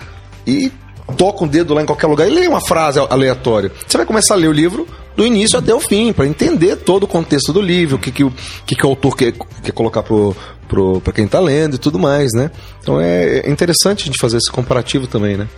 e 0.46 0.70
toca 1.16 1.44
um 1.44 1.48
dedo 1.48 1.72
lá 1.72 1.82
em 1.82 1.86
qualquer 1.86 2.06
lugar 2.06 2.28
e 2.28 2.34
lê 2.34 2.46
uma 2.46 2.60
frase 2.60 2.98
aleatória. 2.98 3.72
Você 3.86 3.96
vai 3.96 4.04
começar 4.04 4.34
a 4.34 4.36
ler 4.36 4.48
o 4.48 4.52
livro, 4.52 4.86
do 5.16 5.24
início 5.24 5.58
até 5.58 5.74
o 5.74 5.80
fim, 5.80 6.12
para 6.12 6.26
entender 6.26 6.76
todo 6.76 7.04
o 7.04 7.06
contexto 7.06 7.52
do 7.52 7.60
livro, 7.60 7.96
o 7.96 7.98
que, 7.98 8.10
que, 8.10 8.24
o, 8.24 8.32
que, 8.66 8.74
que 8.74 8.86
o 8.86 8.90
autor 8.90 9.16
quer, 9.16 9.32
quer 9.32 9.72
colocar 9.72 10.02
pro, 10.02 10.36
pro, 10.66 11.00
pra 11.00 11.12
quem 11.12 11.26
tá 11.26 11.38
lendo 11.38 11.76
e 11.76 11.78
tudo 11.78 11.98
mais, 11.98 12.32
né? 12.34 12.50
Então 12.82 13.00
é, 13.00 13.38
é 13.40 13.50
interessante 13.50 14.02
a 14.02 14.06
gente 14.06 14.18
fazer 14.18 14.38
esse 14.38 14.50
comparativo 14.50 15.06
também, 15.06 15.36
né? 15.36 15.48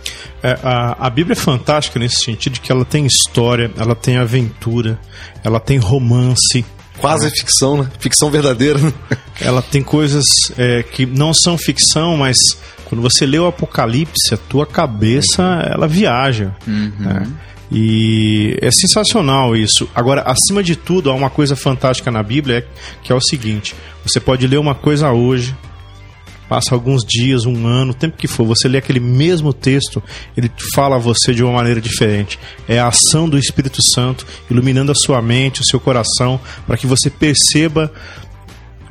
É, 0.43 0.57
a, 0.63 1.07
a 1.07 1.09
Bíblia 1.09 1.33
é 1.33 1.35
fantástica 1.35 1.99
nesse 1.99 2.23
sentido 2.23 2.53
de 2.53 2.61
que 2.61 2.71
ela 2.71 2.85
tem 2.85 3.05
história, 3.05 3.71
ela 3.77 3.95
tem 3.95 4.17
aventura, 4.17 4.99
ela 5.43 5.59
tem 5.59 5.77
romance, 5.77 6.63
Quase 6.99 7.29
ficção, 7.29 7.83
né? 7.83 7.91
Ficção 7.99 8.31
verdadeira. 8.31 8.79
né? 8.79 8.91
ela 9.39 9.61
tem 9.61 9.83
coisas 9.83 10.25
é, 10.57 10.83
que 10.83 11.05
não 11.05 11.33
são 11.33 11.57
ficção, 11.57 12.17
mas 12.17 12.57
quando 12.85 13.01
você 13.01 13.25
lê 13.25 13.37
o 13.37 13.47
Apocalipse, 13.47 14.33
a 14.33 14.37
tua 14.37 14.65
cabeça 14.65 15.43
ela 15.71 15.87
viaja. 15.87 16.55
né? 16.99 17.27
E 17.71 18.57
é 18.61 18.71
sensacional 18.71 19.55
isso. 19.55 19.89
Agora, 19.93 20.21
acima 20.21 20.63
de 20.63 20.75
tudo, 20.75 21.09
há 21.09 21.13
uma 21.13 21.29
coisa 21.29 21.55
fantástica 21.55 22.09
na 22.09 22.23
Bíblia 22.23 22.59
é- 22.59 22.65
que 23.03 23.11
é 23.11 23.15
o 23.15 23.21
seguinte: 23.21 23.75
você 24.05 24.19
pode 24.19 24.47
ler 24.47 24.57
uma 24.57 24.73
coisa 24.73 25.11
hoje, 25.11 25.53
passa 26.47 26.73
alguns 26.73 27.03
dias, 27.03 27.45
um 27.45 27.67
ano, 27.67 27.91
o 27.91 27.93
tempo 27.93 28.17
que 28.17 28.27
for, 28.27 28.45
você 28.45 28.67
lê 28.69 28.77
aquele 28.77 29.01
mesmo 29.01 29.51
texto, 29.51 30.01
ele 30.35 30.49
fala 30.73 30.95
a 30.95 30.99
você 30.99 31.33
de 31.33 31.43
uma 31.43 31.51
maneira 31.53 31.81
diferente. 31.81 32.39
É 32.67 32.79
a 32.79 32.87
ação 32.87 33.27
do 33.27 33.37
Espírito 33.37 33.81
Santo 33.83 34.25
iluminando 34.49 34.91
a 34.91 34.95
sua 34.95 35.21
mente, 35.21 35.61
o 35.61 35.65
seu 35.65 35.79
coração, 35.79 36.39
para 36.65 36.77
que 36.77 36.87
você 36.87 37.09
perceba. 37.09 37.91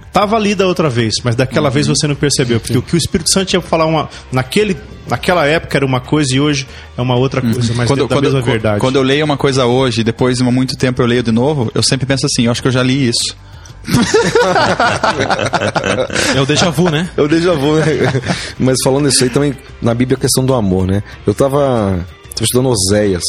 Estava 0.06 0.36
ali 0.36 0.54
da 0.54 0.66
outra 0.66 0.88
vez, 0.88 1.16
mas 1.22 1.36
daquela 1.36 1.68
vez 1.68 1.86
você 1.86 2.06
não 2.06 2.14
percebeu. 2.14 2.58
Porque 2.58 2.78
o 2.78 2.82
que 2.82 2.94
o 2.94 2.96
Espírito 2.96 3.30
Santo 3.30 3.52
ia 3.52 3.60
falar 3.60 3.84
uma, 3.84 4.08
naquele, 4.32 4.74
naquela 5.08 5.46
época 5.46 5.76
era 5.78 5.84
uma 5.86 6.00
coisa 6.00 6.34
e 6.34 6.40
hoje 6.40 6.66
é 6.96 7.00
uma 7.02 7.14
outra 7.16 7.40
coisa, 7.40 7.72
mas 7.74 7.88
dentro 7.88 8.08
da 8.08 8.20
mesma 8.20 8.40
quando- 8.40 8.44
verdade. 8.44 8.80
quando 8.80 8.96
eu 8.96 9.02
leio 9.02 9.24
uma 9.24 9.36
coisa 9.36 9.66
hoje, 9.66 10.02
depois 10.04 10.38
de 10.38 10.44
muito 10.44 10.76
tempo 10.76 11.00
eu 11.02 11.06
leio 11.06 11.22
de 11.22 11.32
novo, 11.32 11.70
eu 11.74 11.82
sempre 11.82 12.06
penso 12.06 12.26
assim, 12.26 12.46
eu 12.46 12.52
acho 12.52 12.60
que 12.62 12.68
eu 12.68 12.72
já 12.72 12.82
li 12.82 13.08
isso. 13.08 13.36
É 16.34 16.40
o 16.40 16.46
déjà 16.46 16.70
vu, 16.70 16.90
né? 16.90 17.08
É 17.16 17.22
o 17.22 17.28
déjà 17.28 17.52
vu, 17.52 17.76
né? 17.76 17.84
Mas 18.58 18.76
falando 18.82 19.08
isso 19.08 19.22
aí 19.24 19.30
também, 19.30 19.54
na 19.80 19.94
Bíblia 19.94 20.16
a 20.16 20.20
questão 20.20 20.44
do 20.44 20.54
amor, 20.54 20.86
né? 20.86 21.02
Eu 21.26 21.34
tava, 21.34 21.58
tava 22.34 22.42
estudando 22.42 22.68
Oséias. 22.70 23.22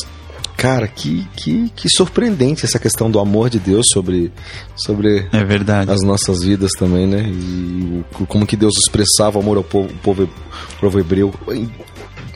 Cara, 0.58 0.88
que, 0.88 1.24
que, 1.36 1.70
que 1.76 1.88
surpreendente 1.88 2.66
essa 2.66 2.80
questão 2.80 3.12
do 3.12 3.20
amor 3.20 3.48
de 3.50 3.60
Deus 3.60 3.86
sobre, 3.94 4.32
sobre 4.76 5.28
É 5.32 5.44
verdade. 5.44 5.92
as 5.92 6.02
nossas 6.02 6.44
vidas 6.44 6.72
também, 6.72 7.06
né? 7.06 7.22
E 7.30 8.04
o- 8.20 8.26
como 8.26 8.44
que 8.46 8.58
Deus 8.58 8.74
expressava 8.84 9.38
o 9.38 9.42
amor 9.42 9.58
ao 9.58 9.64
povo, 9.64 9.94
povo, 10.02 10.28
povo 10.82 11.00
hebreu. 11.00 11.32
Em 11.52 11.70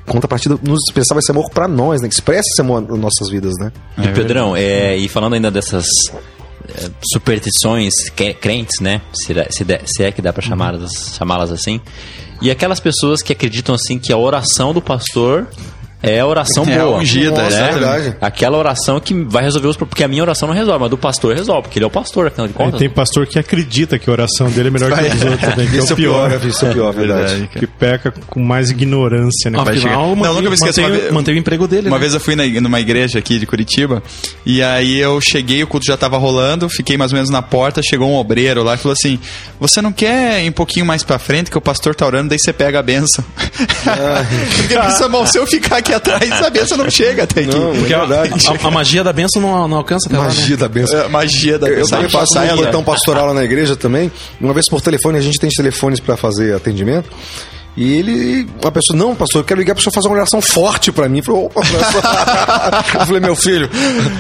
contrapartida, 0.06 0.56
nos 0.62 0.80
expressava 0.88 1.20
esse 1.20 1.32
amor 1.32 1.50
pra 1.50 1.68
nós, 1.68 2.00
né? 2.02 2.08
Expressa 2.08 2.48
esse 2.52 2.62
amor 2.62 2.82
nas 2.82 3.00
nossas 3.00 3.28
vidas, 3.28 3.54
né? 3.60 3.72
E 3.98 4.08
Pedrão, 4.10 4.56
é, 4.56 4.96
e 4.96 5.08
falando 5.10 5.34
ainda 5.34 5.50
dessas 5.50 5.86
é, 6.70 6.90
superstições 7.12 7.94
crentes, 8.40 8.80
né? 8.80 9.02
Se, 9.14 9.34
se, 9.50 9.66
se 9.86 10.04
é 10.04 10.12
que 10.12 10.22
dá 10.22 10.32
pra 10.32 10.44
chamá-las 10.44 11.16
chamá-las 11.18 11.52
assim. 11.52 11.82
E 12.40 12.52
aquelas 12.52 12.80
pessoas 12.80 13.22
que 13.24 13.34
acreditam 13.34 13.74
assim 13.74 13.98
que 13.98 14.14
a 14.14 14.18
oração 14.18 14.74
do 14.74 14.82
pastor 14.82 15.48
é 16.04 16.20
a 16.20 16.26
oração 16.26 16.64
É 16.68 16.80
boa. 16.80 16.98
ungida, 16.98 17.32
Nossa, 17.44 17.62
né? 17.62 17.70
é 17.70 17.72
verdade. 17.72 18.16
Aquela 18.22 18.58
oração 18.58 19.00
que 19.00 19.14
vai 19.14 19.44
resolver 19.44 19.68
os 19.68 19.76
problemas. 19.76 19.92
Porque 19.92 20.04
a 20.04 20.08
minha 20.08 20.22
oração 20.24 20.48
não 20.48 20.56
resolve, 20.56 20.80
mas 20.80 20.90
do 20.90 20.98
pastor 20.98 21.36
resolve, 21.36 21.64
porque 21.64 21.78
ele 21.80 21.86
é 21.86 21.88
o 21.88 21.92
pastor, 21.92 22.28
afinal 22.28 22.48
de 22.48 22.54
contas. 22.54 22.80
tem 22.80 22.90
pastor 22.90 23.28
que 23.28 23.38
acredita 23.38 24.00
que 24.00 24.10
a 24.10 24.14
oração 24.14 24.50
dele 24.50 24.70
é 24.70 24.72
melhor 24.72 24.92
que 24.94 25.00
a 25.00 25.10
dos 25.10 25.22
outros 25.24 25.50
também, 25.50 25.68
que 25.70 25.78
é 25.78 25.84
o 25.84 25.96
pior. 25.96 26.46
Isso 26.46 26.66
é 26.66 26.70
o 26.70 26.74
pior, 26.74 26.94
verdade. 26.94 27.50
Que 27.58 27.68
peca 27.68 28.14
com 28.28 28.40
mais 28.42 28.70
ignorância, 28.72 29.50
né? 29.52 29.58
Chegar. 29.60 29.72
Afinal, 29.72 30.08
Não, 30.08 30.16
manteve, 30.16 30.36
nunca 30.36 30.50
me 30.50 30.56
esqueço, 30.56 30.82
manteve, 30.82 31.06
uma 31.08 31.12
manteve 31.14 31.38
o 31.38 31.40
emprego 31.40 31.68
dele, 31.68 31.88
Uma 31.88 31.98
né? 31.98 32.02
vez 32.02 32.14
eu 32.14 32.20
fui 32.20 32.36
na, 32.36 32.46
numa 32.62 32.80
igreja 32.80 33.20
aqui 33.20 33.38
de 33.40 33.46
Curitiba 33.46 34.02
e 34.46 34.62
aí 34.64 34.98
eu 35.00 35.20
cheguei, 35.22 35.62
o 35.64 35.68
culto 35.68 35.86
já 35.86 35.98
tava 35.98 36.18
rolando, 36.18 36.68
fiquei 36.70 36.98
mais 36.98 37.12
ou 37.12 37.16
menos 37.18 37.30
na 37.30 37.42
porta, 37.42 37.82
chegou 37.84 38.10
um 38.10 38.16
obreiro 38.16 38.64
lá 38.64 38.76
e 38.76 38.78
falou 38.78 38.94
assim: 38.94 39.20
Você 39.60 39.82
não 39.82 39.92
quer 39.92 40.44
ir 40.44 40.50
um 40.50 40.54
pouquinho 40.54 40.86
mais 40.86 41.04
pra 41.04 41.20
frente 41.20 41.52
que 41.52 41.58
o 41.58 41.62
pastor 41.62 41.94
tá 41.96 42.06
orando, 42.06 42.30
daí 42.30 42.40
você 42.40 42.52
pega 42.54 42.80
a 42.80 42.84
benção. 42.84 43.24
Porque 44.58 44.76
pensa, 44.76 45.08
bom, 45.10 45.26
se 45.26 45.38
eu 45.38 45.46
ficar 45.48 45.78
aqui 45.78 45.91
atrás, 45.98 46.32
a 46.44 46.50
benção 46.50 46.78
não 46.78 46.90
chega 46.90 47.24
até 47.24 47.42
aqui. 47.42 47.50
Não, 47.56 47.74
Porque 47.76 47.94
é 47.94 47.96
a, 47.98 48.06
verdade. 48.06 48.48
a- 48.64 48.68
a 48.68 48.72
magia 48.72 49.04
da 49.04 49.14
bênção 49.14 49.42
não, 49.42 49.68
não 49.68 49.78
alcança 49.78 50.08
até 50.08 50.18
lá, 50.18 50.24
né? 50.26 50.30
Magia 50.30 50.58
da 50.58 50.68
benção. 50.68 51.00
É, 51.00 51.08
magia 51.08 51.60
da 51.60 51.68
Eu 51.68 51.76
benção. 51.78 51.98
também 51.98 52.10
faço 52.12 52.34
Sai 52.34 52.52
um 52.54 52.58
plantão 52.58 52.84
pastoral 52.84 53.28
lá 53.28 53.34
na 53.34 53.44
igreja 53.44 53.76
também. 53.76 54.12
Uma 54.40 54.54
vez 54.54 54.68
por 54.70 54.82
telefone, 54.82 55.18
a 55.18 55.22
gente 55.22 55.40
tem 55.40 55.50
telefones 55.50 56.00
para 56.00 56.16
fazer 56.18 56.56
atendimento. 56.56 57.10
E 57.76 57.94
ele, 57.94 58.50
uma 58.62 58.72
pessoa, 58.72 58.98
não, 58.98 59.16
pastor, 59.16 59.42
eu 59.42 59.46
quero 59.46 59.60
ligar 59.60 59.74
para 59.74 59.80
o 59.80 59.84
senhor 59.84 59.94
fazer 59.94 60.08
uma 60.10 60.16
oração 60.18 60.42
forte 60.42 60.92
para 60.92 61.08
mim. 61.08 61.20
Eu 61.20 61.24
falei, 61.24 61.42
opa, 61.46 61.62
pastor. 61.62 63.00
eu 63.00 63.06
falei, 63.06 63.20
meu 63.22 63.36
filho, 63.36 63.70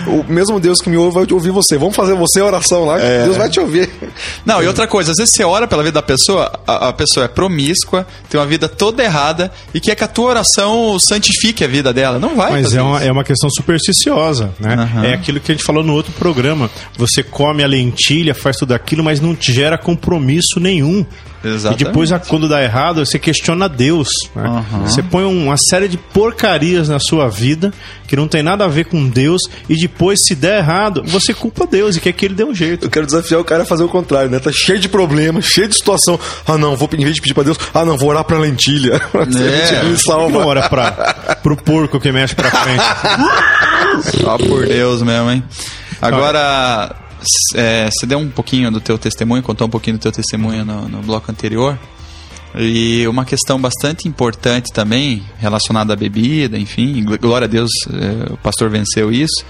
o 0.07 0.31
mesmo 0.31 0.59
Deus 0.59 0.79
que 0.79 0.89
me 0.89 0.95
ouve 0.95 1.15
vai 1.15 1.27
ouvir 1.29 1.51
você. 1.51 1.77
Vamos 1.77 1.95
fazer 1.95 2.15
você 2.15 2.39
a 2.39 2.45
oração 2.45 2.85
lá, 2.85 2.97
que 2.97 3.25
Deus 3.25 3.35
vai 3.35 3.49
te 3.49 3.59
ouvir. 3.59 3.89
Não, 4.45 4.63
e 4.63 4.67
outra 4.67 4.87
coisa, 4.87 5.11
às 5.11 5.17
vezes 5.17 5.33
você 5.33 5.43
ora 5.43 5.67
pela 5.67 5.83
vida 5.83 5.95
da 5.95 6.01
pessoa, 6.01 6.61
a, 6.65 6.89
a 6.89 6.93
pessoa 6.93 7.25
é 7.25 7.27
promíscua, 7.27 8.07
tem 8.29 8.39
uma 8.39 8.47
vida 8.47 8.69
toda 8.69 9.03
errada 9.03 9.51
e 9.73 9.81
quer 9.81 9.95
que 9.95 10.03
a 10.03 10.07
tua 10.07 10.29
oração 10.29 10.97
santifique 10.99 11.63
a 11.63 11.67
vida 11.67 11.93
dela. 11.93 12.17
Não 12.19 12.35
vai 12.35 12.51
Mas 12.51 12.63
fazer 12.63 12.79
é 12.79 12.81
uma, 12.81 12.97
isso. 12.99 13.07
é 13.07 13.11
uma 13.11 13.23
questão 13.23 13.49
supersticiosa, 13.49 14.53
né? 14.59 14.75
Aham. 14.75 15.05
É 15.05 15.13
aquilo 15.13 15.41
que 15.41 15.51
a 15.51 15.55
gente 15.55 15.65
falou 15.65 15.83
no 15.83 15.93
outro 15.93 16.13
programa. 16.13 16.69
Você 16.97 17.21
come 17.21 17.63
a 17.63 17.67
lentilha, 17.67 18.33
faz 18.33 18.55
tudo 18.55 18.73
aquilo, 18.73 19.03
mas 19.03 19.19
não 19.19 19.35
te 19.35 19.51
gera 19.51 19.77
compromisso 19.77 20.59
nenhum. 20.59 21.05
Exatamente. 21.43 21.81
E 21.81 21.85
depois, 21.85 22.11
a- 22.11 22.19
quando 22.19 22.47
dá 22.47 22.61
errado, 22.63 23.03
você 23.05 23.17
questiona 23.17 23.67
Deus. 23.67 24.07
né? 24.35 24.43
Aham. 24.45 24.81
Você 24.85 25.01
põe 25.01 25.23
uma 25.25 25.57
série 25.57 25.87
de 25.87 25.97
porcarias 25.97 26.87
na 26.89 26.99
sua 26.99 27.27
vida 27.29 27.73
que 28.07 28.15
não 28.15 28.27
tem 28.27 28.43
nada 28.43 28.65
a 28.65 28.67
ver 28.67 28.85
com 28.85 29.07
Deus, 29.07 29.41
e 29.69 29.75
depois, 29.75 30.19
se 30.25 30.35
der 30.35 30.57
errado, 30.59 31.01
você 31.05 31.33
culpa 31.33 31.65
Deus 31.65 31.95
e 31.95 32.01
quer 32.01 32.11
que 32.11 32.25
ele 32.25 32.35
dê 32.35 32.43
um 32.43 32.53
jeito. 32.53 32.85
Eu 32.85 32.89
quero 32.89 33.05
desafiar 33.05 33.39
o 33.39 33.43
cara 33.45 33.63
a 33.63 33.65
fazer 33.65 33.83
o 33.83 33.87
contrário, 33.87 34.29
né? 34.29 34.37
Tá 34.37 34.51
cheio 34.53 34.77
de 34.79 34.89
problemas, 34.89 35.45
cheio 35.45 35.67
de 35.69 35.75
situação. 35.75 36.19
Ah, 36.45 36.57
não, 36.57 36.75
vou, 36.75 36.89
em 36.93 37.03
vez 37.03 37.15
de 37.15 37.21
pedir 37.21 37.33
pra 37.33 37.43
Deus, 37.43 37.57
ah, 37.73 37.85
não, 37.85 37.97
vou 37.97 38.09
orar 38.09 38.23
pra 38.25 38.37
lentilha. 38.37 39.01
É. 39.13 39.17
ele 39.17 39.29
me 39.31 39.59
Por 39.61 39.69
que 39.69 39.85
não 39.89 39.97
salva. 39.97 40.45
ora 40.45 40.67
pra, 40.69 40.91
pro 41.41 41.55
porco 41.55 41.99
que 41.99 42.11
mexe 42.11 42.35
pra 42.35 42.51
frente? 42.51 42.83
Só 44.21 44.37
por 44.37 44.65
Deus 44.67 45.01
mesmo, 45.01 45.31
hein? 45.31 45.43
Agora, 46.01 46.95
é, 47.55 47.89
você 47.91 48.05
deu 48.05 48.19
um 48.19 48.29
pouquinho 48.29 48.71
do 48.71 48.79
teu 48.79 48.97
testemunho, 48.97 49.41
contou 49.43 49.67
um 49.67 49.69
pouquinho 49.69 49.97
do 49.97 50.01
teu 50.01 50.11
testemunho 50.11 50.65
no, 50.65 50.87
no 50.89 51.01
bloco 51.01 51.31
anterior. 51.31 51.77
E 52.55 53.07
uma 53.07 53.23
questão 53.23 53.59
bastante 53.59 54.07
importante 54.09 54.73
também, 54.73 55.23
relacionada 55.39 55.93
à 55.93 55.95
bebida, 55.95 56.57
enfim, 56.57 57.01
gl- 57.03 57.17
glória 57.17 57.45
a 57.45 57.47
Deus, 57.47 57.69
é, 57.89 58.33
o 58.33 58.37
pastor 58.37 58.69
venceu 58.69 59.09
isso, 59.11 59.45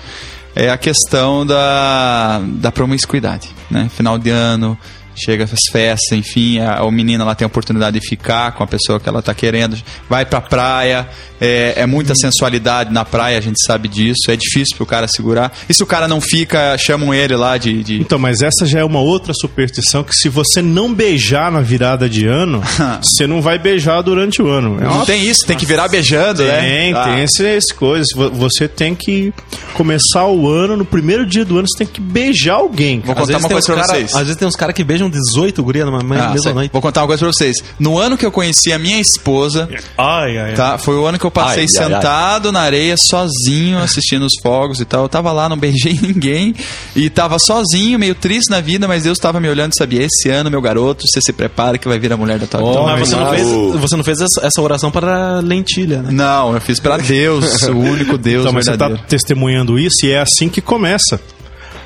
é 0.56 0.70
a 0.70 0.78
questão 0.78 1.44
da, 1.46 2.40
da 2.46 2.72
promiscuidade, 2.72 3.50
né? 3.72 3.90
Final 3.96 4.20
de 4.20 4.30
ano, 4.30 4.78
chega 5.16 5.44
as 5.44 5.52
festas, 5.72 6.18
enfim, 6.18 6.60
a, 6.60 6.84
o 6.84 6.92
menino 6.92 7.24
ela 7.24 7.36
tem 7.36 7.46
a 7.46 7.48
oportunidade 7.48 8.00
de 8.00 8.08
ficar 8.08 8.52
com 8.54 8.64
a 8.64 8.68
pessoa 8.68 9.00
que 9.00 9.08
ela 9.10 9.20
está 9.20 9.34
querendo, 9.34 9.78
vai 10.10 10.26
pra 10.26 10.40
praia, 10.42 11.08
é, 11.40 11.74
é 11.78 11.86
muita 11.86 12.14
sensualidade 12.16 12.92
na 12.94 13.04
praia, 13.04 13.38
a 13.38 13.42
gente 13.42 13.58
sabe 13.66 13.88
disso, 13.88 14.30
é 14.30 14.36
difícil 14.36 14.76
pro 14.78 14.86
cara 14.86 15.08
segurar. 15.08 15.52
E 15.68 15.74
se 15.74 15.82
o 15.84 15.86
cara 15.86 16.08
não 16.08 16.22
fica, 16.22 16.78
chamam 16.78 17.14
ele 17.14 17.36
lá 17.36 17.58
de. 17.58 17.84
de- 17.84 18.00
Então, 18.02 18.18
mas 18.20 18.42
essa 18.42 18.66
já 18.66 18.80
é 18.80 18.84
uma 18.84 19.00
outra 19.00 19.34
superstição 19.34 20.04
que 20.04 20.16
se 20.16 20.30
você 20.30 20.62
não 20.62 20.94
beijar 20.94 21.52
na 21.52 21.62
virada 21.62 22.08
de 22.10 22.26
ano, 22.26 22.62
você 23.02 23.26
não 23.28 23.42
vai 23.42 23.58
beijar 23.58 24.02
durante 24.02 24.42
o 24.42 24.48
ano. 24.48 24.78
É 24.80 24.84
Não 24.84 24.94
uma 24.98 25.06
tem 25.06 25.24
isso, 25.26 25.46
tem 25.46 25.58
que 25.58 25.66
virar 25.66 25.88
beijando, 25.88 26.44
né? 26.44 26.60
Tem, 26.62 26.94
Ah. 26.94 27.04
tem 27.06 27.24
esse, 27.24 27.44
esse 27.44 27.74
coisa. 27.74 28.06
Vo- 28.16 28.30
Você 28.32 28.68
tem 28.68 28.94
que 28.96 29.34
começar 29.74 30.26
o 30.28 30.48
ano, 30.50 30.78
no 30.78 30.86
primeiro 30.86 31.26
dia 31.26 31.44
do 31.46 31.58
ano, 31.58 31.68
você 31.68 31.80
tem 31.84 31.88
que 31.88 32.00
beijar 32.02 32.56
alguém. 32.56 33.00
Vou 33.00 33.14
cara. 33.16 33.26
contar 33.26 33.38
uma 33.40 33.48
tem 33.48 33.56
coisa 33.58 33.72
uns 33.72 33.76
pra 33.76 33.86
cara- 33.88 34.00
vocês. 34.00 34.14
Às 34.16 34.22
vezes 34.22 34.36
tem 34.36 34.48
uns 34.48 34.56
caras 34.56 34.76
que 34.76 34.84
beijam 34.84 35.01
18 35.10 35.64
guria 35.64 35.86
numa 35.86 36.00
me- 36.04 36.18
Ah, 36.20 36.28
mesma 36.30 36.40
sei. 36.42 36.54
noite. 36.54 36.72
Vou 36.72 36.82
contar 36.82 37.02
uma 37.02 37.08
coisa 37.08 37.24
pra 37.26 37.32
vocês. 37.34 37.58
No 37.80 37.98
ano 37.98 38.18
que 38.18 38.26
eu 38.26 38.32
conheci 38.32 38.72
a 38.72 38.80
minha 38.80 39.00
esposa, 39.00 39.68
Ai, 39.98 40.38
ai, 40.38 40.50
ai. 40.50 40.54
tá? 40.54 40.78
Foi 40.78 40.96
o 40.96 41.06
ano 41.06 41.18
que 41.20 41.26
eu 41.26 41.32
passei 41.32 41.66
Ai, 41.66 41.70
ai, 41.78 41.84
ai. 41.84 41.94
sentado 42.02 42.52
na 42.52 42.62
areia, 42.62 42.96
sozinho, 42.98 43.80
assistindo 43.80 44.26
os 44.26 44.34
fogos 44.42 44.80
e 44.80 44.86
tal. 44.86 45.04
Eu 45.04 45.10
tava 45.10 45.32
lá, 45.32 45.48
não 45.50 45.58
beijei 45.58 45.98
ninguém. 46.02 46.54
E 46.96 47.10
tava 47.10 47.40
sozinho, 47.40 47.98
meio 48.00 48.16
triste 48.16 48.50
na 48.50 48.60
vida, 48.62 48.88
mas 48.88 49.04
Deus 49.04 49.18
tava 49.18 49.40
me 49.40 49.50
olhando 49.50 49.72
e 49.74 49.78
sabia: 49.78 50.04
esse 50.04 50.30
ano, 50.30 50.50
meu 50.50 50.62
garoto, 50.62 51.06
você 51.08 51.22
se 51.22 51.34
prepara 51.34 51.78
que 51.78 51.88
vai 51.88 52.00
vir 52.00 52.12
a 52.14 52.18
mulher 52.18 52.40
da 52.40 52.48
tua 52.48 52.60
vida. 52.60 52.72
Então, 52.72 52.86
Mas 52.86 53.10
você 53.10 53.16
não, 53.16 53.30
fez, 53.30 53.48
você 53.82 53.98
não 53.98 54.04
fez 54.04 54.22
essa, 54.22 54.62
oração 54.62 54.92
para 54.92 55.40
lentilha, 55.40 56.02
né? 56.02 56.10
Não, 56.12 56.54
eu 56.54 56.62
fiz 56.62 56.80
pra 56.80 56.98
Deus, 56.98 57.64
o 57.64 57.72
único 57.78 58.18
Deus 58.18 58.42
Então, 58.42 58.54
mas 58.54 58.66
você 58.66 58.72
verdadeiro. 58.72 59.02
tá 59.02 59.08
testemunhando 59.08 59.78
isso 59.80 60.06
e 60.06 60.12
é 60.12 60.20
assim 60.20 60.50
que 60.50 60.62
começa. 60.62 61.20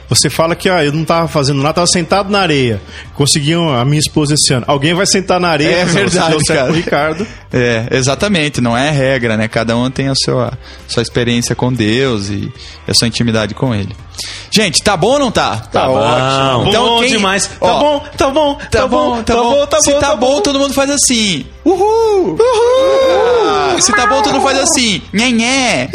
Você 0.08 0.30
fala 0.30 0.56
que 0.56 0.70
ah, 0.70 0.84
eu 0.84 0.92
não 0.92 1.04
tava 1.04 1.28
fazendo 1.28 1.62
nada, 1.62 1.76
tava 1.76 1.88
sentado 1.88 2.30
na 2.30 2.40
areia. 2.40 2.82
Conseguiam 3.14 3.74
a 3.74 3.84
minha 3.84 4.00
esposa 4.00 4.36
esse 4.36 4.54
ano. 4.54 4.66
Alguém 4.68 4.94
vai 4.94 5.06
sentar 5.06 5.40
na 5.40 5.50
areia. 5.50 5.78
É 5.78 5.86
verdade, 5.86 6.38
certo 6.46 6.46
cara. 6.46 6.66
pro 6.66 6.76
Ricardo. 6.76 7.28
É, 7.58 7.88
exatamente, 7.92 8.60
não 8.60 8.76
é 8.76 8.92
regra, 8.92 9.38
né? 9.38 9.48
Cada 9.48 9.78
um 9.78 9.90
tem 9.90 10.10
a 10.10 10.14
sua, 10.14 10.52
sua 10.90 11.02
experiência 11.02 11.56
com 11.56 11.72
Deus 11.72 12.28
e 12.30 12.52
a 12.86 12.94
sua 12.94 13.08
intimidade 13.08 13.54
com 13.56 13.74
Ele. 13.74 13.96
Gente, 14.52 14.82
tá 14.84 14.96
bom 14.96 15.14
ou 15.14 15.20
não 15.20 15.32
tá? 15.32 15.58
Tá 15.72 15.88
bom. 15.88 16.66
Então, 16.68 16.86
bom 16.86 17.00
quem- 17.00 17.10
demais. 17.12 17.48
Tá 17.48 17.58
Ó, 17.62 17.80
bom, 17.80 18.06
tá 18.18 18.30
bom, 18.30 18.56
Tá, 18.70 18.88
bom, 18.88 19.24
tá, 19.24 19.36
bom, 19.36 19.66
tá 19.66 19.82
Se 19.82 19.92
bom, 19.92 20.00
tá, 20.00 20.16
bom, 20.16 20.42
todo 20.42 20.60
mundo 20.60 20.74
faz 20.74 20.90
assim. 20.90 21.46
Uhul! 21.66 22.38
Ah, 23.48 23.76
se 23.80 23.92
tá 23.92 24.06
bom, 24.06 24.22
todo 24.22 24.34
mundo 24.34 24.44
faz 24.44 24.60
assim. 24.60 25.02
Nhenhé. 25.14 25.90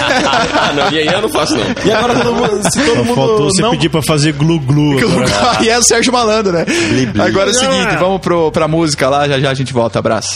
Ah, 0.00 0.72
não, 0.74 0.90
e 0.90 0.98
aí 0.98 1.06
eu 1.06 1.22
não 1.22 1.28
faço, 1.28 1.56
não. 1.56 1.64
E 1.84 1.92
agora 1.92 2.14
todo 2.14 2.34
mundo, 2.34 2.60
se 2.72 2.84
todo 2.84 3.04
mundo 3.04 3.14
faltou 3.14 3.44
você 3.50 3.62
não... 3.62 3.70
pedir 3.72 3.88
pra 3.88 4.02
fazer 4.02 4.32
glu-glu. 4.32 4.98
e 5.62 5.68
é 5.68 5.78
o 5.78 5.82
Sérgio 5.82 6.12
Malandro, 6.12 6.52
né? 6.52 6.64
Agora 7.24 7.50
é 7.50 7.52
o 7.52 7.54
seguinte, 7.54 7.96
vamos 7.98 8.20
pro, 8.20 8.50
pra 8.50 8.66
música 8.66 9.08
lá, 9.08 9.28
já 9.28 9.38
já 9.38 9.50
a 9.50 9.54
gente 9.54 9.72
volta. 9.72 9.98
Abraço. 9.98 10.35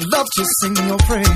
Love 0.00 0.26
to 0.36 0.44
sing 0.60 0.76
your 0.86 0.96
praise. 0.98 1.26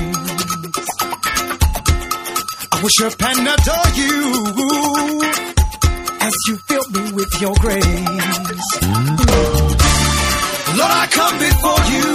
I 2.70 2.80
worship 2.80 3.20
and 3.20 3.48
adore 3.48 3.90
you 3.98 5.22
as 6.20 6.32
you 6.46 6.56
fill 6.68 6.86
me 6.94 7.12
with 7.12 7.40
your 7.40 7.54
grace. 7.58 7.82
Lord, 10.78 10.92
I 10.94 11.06
come 11.10 11.38
before 11.42 11.84
you, 11.90 12.06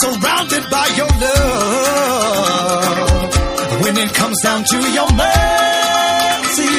surrounded 0.00 0.70
by 0.70 0.86
your 0.96 1.12
love. 1.24 2.62
When 3.82 3.96
it 3.98 4.14
comes 4.14 4.40
down 4.42 4.64
to 4.64 4.76
your 4.90 5.10
mercy, 5.12 6.72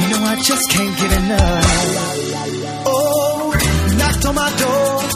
you 0.00 0.08
know 0.10 0.24
I 0.26 0.34
just 0.42 0.70
can't 0.70 0.96
get 0.98 1.12
enough. 1.22 2.84
Oh, 2.84 3.54
knocked 3.96 4.24
on 4.26 4.34
my 4.34 4.50
door 4.58 5.07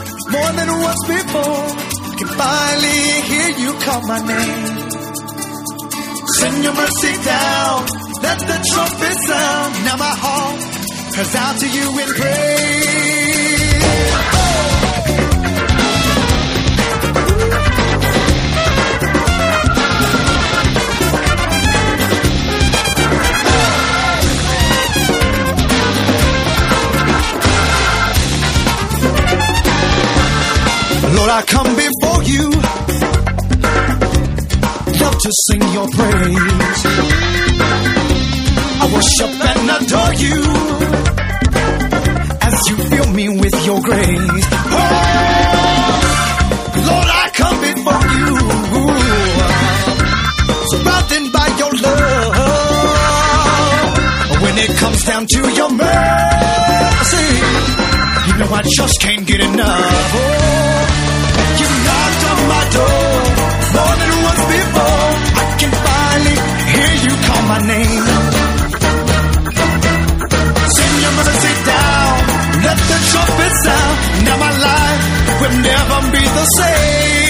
more 0.42 0.52
than 0.59 0.70
once 0.88 1.05
before. 1.07 1.66
Can 2.18 2.28
finally 2.42 3.02
hear 3.31 3.48
you 3.62 3.70
call 3.85 4.00
my 4.12 4.20
name. 4.35 4.76
Send 6.38 6.57
your 6.64 6.74
mercy 6.74 7.14
down, 7.33 7.76
let 8.26 8.38
the 8.50 8.59
trumpet 8.70 9.16
sound. 9.28 9.70
Now 9.87 9.96
my 10.07 10.14
heart 10.24 10.61
cries 11.14 11.35
out 11.44 11.55
to 11.62 11.66
you 11.76 11.87
in 12.02 12.09
praise. 12.18 13.21
I 31.34 31.40
come 31.46 31.74
before 31.74 32.22
you. 32.24 32.50
Love 35.00 35.16
to 35.18 35.30
sing 35.46 35.62
your 35.72 35.88
praise. 35.88 36.80
I 38.82 38.84
worship 38.92 39.32
and 39.48 39.70
adore 39.76 40.12
you 40.24 40.38
as 42.42 42.56
you 42.68 42.76
fill 42.90 43.08
me 43.14 43.28
with 43.40 43.56
your 43.64 43.80
grace. 43.80 44.46
Oh, 44.76 44.88
Lord, 46.88 47.08
I 47.08 47.30
come 47.32 47.60
before 47.64 48.06
you, 48.20 48.36
surrounded 50.68 51.32
by 51.32 51.48
your 51.56 51.72
love. 51.80 52.36
When 54.42 54.58
it 54.58 54.76
comes 54.76 55.02
down 55.06 55.26
to 55.32 55.40
your 55.56 55.70
mercy, 55.70 57.28
you 58.28 58.34
know 58.38 58.52
I 58.52 58.62
just 58.76 59.00
can't 59.00 59.26
get 59.26 59.40
enough. 59.40 60.12
Oh, 60.14 60.91
my 62.48 62.64
door 62.76 63.12
more 63.74 63.94
than 64.00 64.12
once 64.28 64.44
before. 64.52 65.09
I 65.42 65.44
can 65.61 65.72
finally 65.87 66.37
hear 66.72 66.92
you 67.05 67.12
call 67.26 67.42
my 67.52 67.61
name. 67.72 68.05
Send 70.76 70.94
your 71.05 71.14
mercy 71.18 71.55
down, 71.72 72.14
let 72.66 72.78
the 72.90 72.98
trumpet 73.11 73.52
sound. 73.66 73.96
Now 74.26 74.37
my 74.46 74.52
life 74.68 75.02
will 75.40 75.57
never 75.70 75.98
be 76.14 76.22
the 76.38 76.46
same. 76.59 77.21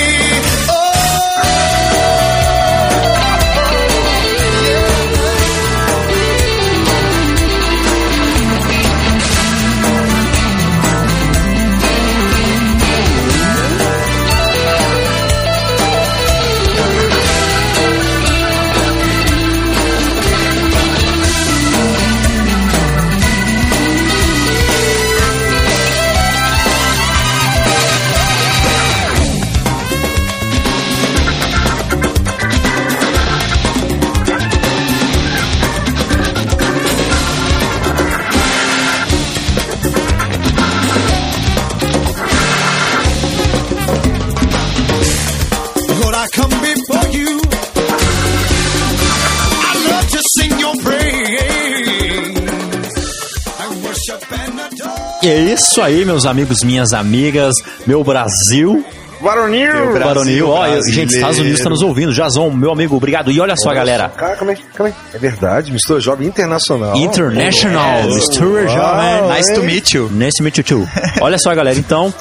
Isso 55.72 55.80
aí, 55.82 56.04
meus 56.04 56.26
amigos, 56.26 56.58
minhas 56.62 56.92
amigas, 56.92 57.54
meu 57.86 58.04
Brasil. 58.04 58.84
Varonil! 59.22 59.92
Baronil, 59.98 60.48
ó, 60.50 60.58
brasileiro. 60.62 60.92
gente, 60.92 61.14
Estados 61.14 61.38
Unidos 61.38 61.58
está 61.60 61.70
nos 61.70 61.80
ouvindo. 61.80 62.12
Jazão, 62.12 62.50
meu 62.50 62.72
amigo, 62.72 62.96
obrigado. 62.96 63.30
E 63.30 63.40
olha 63.40 63.54
só, 63.56 63.72
galera. 63.72 64.08
Cara, 64.10 64.36
como 64.36 64.50
é, 64.50 64.56
que- 64.56 64.62
como 64.76 64.88
é, 64.88 64.92
é 65.14 65.18
verdade, 65.18 65.70
mistura 65.72 66.00
jovem 66.00 66.26
internacional. 66.28 66.96
International, 66.96 68.00
Mr. 68.10 68.68
Jovem. 68.68 69.36
Nice 69.36 69.54
to 69.54 69.62
meet 69.62 69.92
you. 69.94 70.10
Nice 70.12 70.36
to 70.36 70.42
meet 70.42 70.58
you 70.58 70.64
too. 70.64 70.88
Olha 71.20 71.38
só, 71.38 71.54
galera, 71.54 71.78
então 71.78 72.12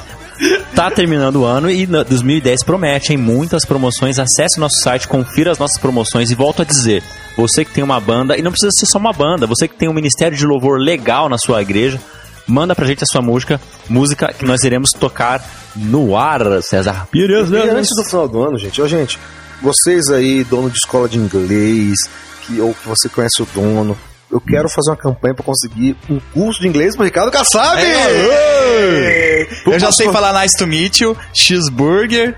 tá 0.74 0.90
terminando 0.92 1.36
o 1.40 1.44
ano 1.44 1.68
e 1.70 1.86
na- 1.88 2.04
2010 2.04 2.62
promete, 2.64 3.12
hein? 3.12 3.18
Muitas 3.18 3.64
promoções. 3.66 4.18
Acesse 4.20 4.58
o 4.58 4.60
nosso 4.60 4.80
site, 4.82 5.08
confira 5.08 5.50
as 5.50 5.58
nossas 5.58 5.78
promoções 5.80 6.30
e 6.30 6.34
volto 6.36 6.62
a 6.62 6.64
dizer, 6.64 7.02
você 7.36 7.64
que 7.64 7.72
tem 7.72 7.82
uma 7.82 7.98
banda, 8.00 8.36
e 8.38 8.42
não 8.42 8.52
precisa 8.52 8.70
ser 8.78 8.86
só 8.86 8.98
uma 8.98 9.12
banda, 9.12 9.46
você 9.46 9.66
que 9.66 9.74
tem 9.74 9.88
um 9.88 9.92
ministério 9.92 10.36
de 10.38 10.46
louvor 10.46 10.78
legal 10.78 11.28
na 11.28 11.36
sua 11.36 11.60
igreja, 11.60 11.98
manda 12.46 12.74
pra 12.74 12.86
gente 12.86 13.02
a 13.02 13.06
sua 13.06 13.22
música, 13.22 13.60
música 13.88 14.32
que 14.32 14.44
nós 14.44 14.62
iremos 14.62 14.90
tocar 14.90 15.44
no 15.76 16.16
ar, 16.16 16.40
César 16.62 17.06
Pires. 17.10 17.50
E 17.50 17.56
antes 17.56 17.90
do 17.96 18.04
final 18.04 18.28
do 18.28 18.42
ano, 18.42 18.58
gente, 18.58 18.80
ó, 18.80 18.86
gente, 18.86 19.18
vocês 19.60 20.08
aí, 20.08 20.44
dono 20.44 20.70
de 20.70 20.76
escola 20.76 21.08
de 21.08 21.18
inglês, 21.18 21.94
que, 22.46 22.60
ou 22.60 22.74
que 22.74 22.88
você 22.88 23.08
conhece 23.08 23.42
o 23.42 23.48
dono, 23.54 23.96
eu 24.30 24.40
quero 24.40 24.66
fazer 24.68 24.90
uma 24.90 24.96
campanha 24.96 25.34
pra 25.34 25.44
conseguir 25.44 25.94
um 26.08 26.18
curso 26.32 26.60
de 26.62 26.66
inglês 26.66 26.96
pro 26.96 27.04
Ricardo 27.04 27.30
Kassab! 27.30 27.78
Eu 29.66 29.78
já 29.78 29.92
sei 29.92 30.10
falar 30.10 30.32
nice 30.40 30.56
to 30.56 30.66
meet 30.66 31.00
you, 31.00 31.16
cheeseburger 31.34 32.34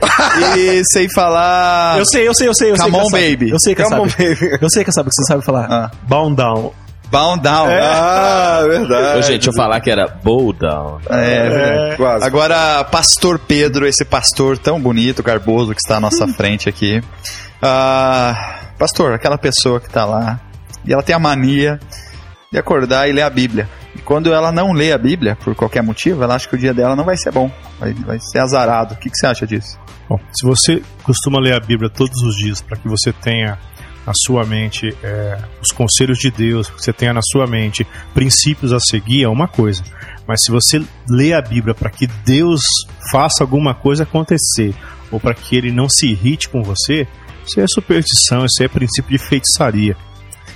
e 0.58 0.82
sei 0.92 1.08
falar. 1.08 1.96
Eu 1.98 2.04
sei, 2.04 2.26
eu 2.26 2.34
sei, 2.34 2.48
eu 2.48 2.54
sei. 2.54 2.72
Eu 2.72 2.76
sei 2.76 2.84
Come 2.86 2.96
on, 2.96 3.02
Kassab. 3.04 3.30
baby. 3.30 3.50
Eu 3.50 3.60
sei 3.60 3.74
que 3.76 3.82
Come 3.82 3.94
on, 3.94 4.06
baby. 4.06 4.58
Eu 4.60 4.70
sei 4.70 4.84
que 4.84 4.92
sabe 4.92 5.08
o 5.08 5.10
que 5.10 5.16
você 5.16 5.32
sabe 5.32 5.44
falar. 5.44 5.66
Ah. 5.70 5.90
Bound 6.08 6.36
down. 6.36 6.72
Bound 7.14 7.42
down. 7.44 7.68
Ah, 7.70 8.64
verdade. 8.66 9.18
Ô, 9.18 9.22
gente, 9.22 9.46
eu 9.46 9.52
falar 9.54 9.80
que 9.80 9.88
era 9.88 10.08
bow 10.08 10.52
down. 10.52 10.98
É, 11.08 11.48
verdade. 11.48 11.96
Quase. 11.96 12.26
Agora, 12.26 12.82
Pastor 12.82 13.38
Pedro, 13.38 13.86
esse 13.86 14.04
pastor 14.04 14.58
tão 14.58 14.80
bonito, 14.80 15.22
garboso 15.22 15.70
que 15.72 15.80
está 15.80 15.98
à 15.98 16.00
nossa 16.00 16.26
frente 16.26 16.68
aqui. 16.68 17.00
Ah, 17.62 18.72
pastor, 18.76 19.12
aquela 19.12 19.38
pessoa 19.38 19.78
que 19.78 19.86
está 19.86 20.04
lá, 20.04 20.40
e 20.84 20.92
ela 20.92 21.04
tem 21.04 21.14
a 21.14 21.18
mania 21.20 21.78
de 22.50 22.58
acordar 22.58 23.08
e 23.08 23.12
ler 23.12 23.22
a 23.22 23.30
Bíblia. 23.30 23.68
E 23.94 24.00
quando 24.00 24.34
ela 24.34 24.50
não 24.50 24.72
lê 24.72 24.92
a 24.92 24.98
Bíblia, 24.98 25.36
por 25.36 25.54
qualquer 25.54 25.84
motivo, 25.84 26.24
ela 26.24 26.34
acha 26.34 26.48
que 26.48 26.56
o 26.56 26.58
dia 26.58 26.74
dela 26.74 26.96
não 26.96 27.04
vai 27.04 27.16
ser 27.16 27.30
bom, 27.30 27.48
vai, 27.78 27.92
vai 27.92 28.18
ser 28.18 28.40
azarado. 28.40 28.94
O 28.94 28.96
que, 28.96 29.08
que 29.08 29.16
você 29.16 29.28
acha 29.28 29.46
disso? 29.46 29.78
Bom, 30.08 30.18
se 30.32 30.44
você 30.44 30.82
costuma 31.04 31.38
ler 31.38 31.54
a 31.54 31.60
Bíblia 31.60 31.88
todos 31.88 32.20
os 32.22 32.36
dias 32.36 32.60
para 32.60 32.76
que 32.76 32.88
você 32.88 33.12
tenha 33.12 33.56
na 34.06 34.12
sua 34.14 34.44
mente 34.44 34.94
é, 35.02 35.38
os 35.62 35.74
conselhos 35.74 36.18
de 36.18 36.30
Deus, 36.30 36.68
que 36.68 36.82
você 36.82 36.92
tenha 36.92 37.12
na 37.12 37.22
sua 37.22 37.46
mente 37.46 37.86
princípios 38.12 38.72
a 38.72 38.80
seguir, 38.80 39.24
é 39.24 39.28
uma 39.28 39.48
coisa. 39.48 39.82
Mas 40.26 40.42
se 40.44 40.50
você 40.50 40.82
lê 41.08 41.32
a 41.32 41.40
Bíblia 41.40 41.74
para 41.74 41.90
que 41.90 42.06
Deus 42.24 42.60
faça 43.10 43.42
alguma 43.42 43.74
coisa 43.74 44.04
acontecer, 44.04 44.74
ou 45.10 45.20
para 45.20 45.34
que 45.34 45.56
ele 45.56 45.70
não 45.70 45.88
se 45.88 46.06
irrite 46.06 46.48
com 46.48 46.62
você, 46.62 47.06
isso 47.46 47.60
é 47.60 47.66
superstição, 47.66 48.44
isso 48.44 48.62
é 48.62 48.68
princípio 48.68 49.10
de 49.10 49.18
feitiçaria. 49.18 49.96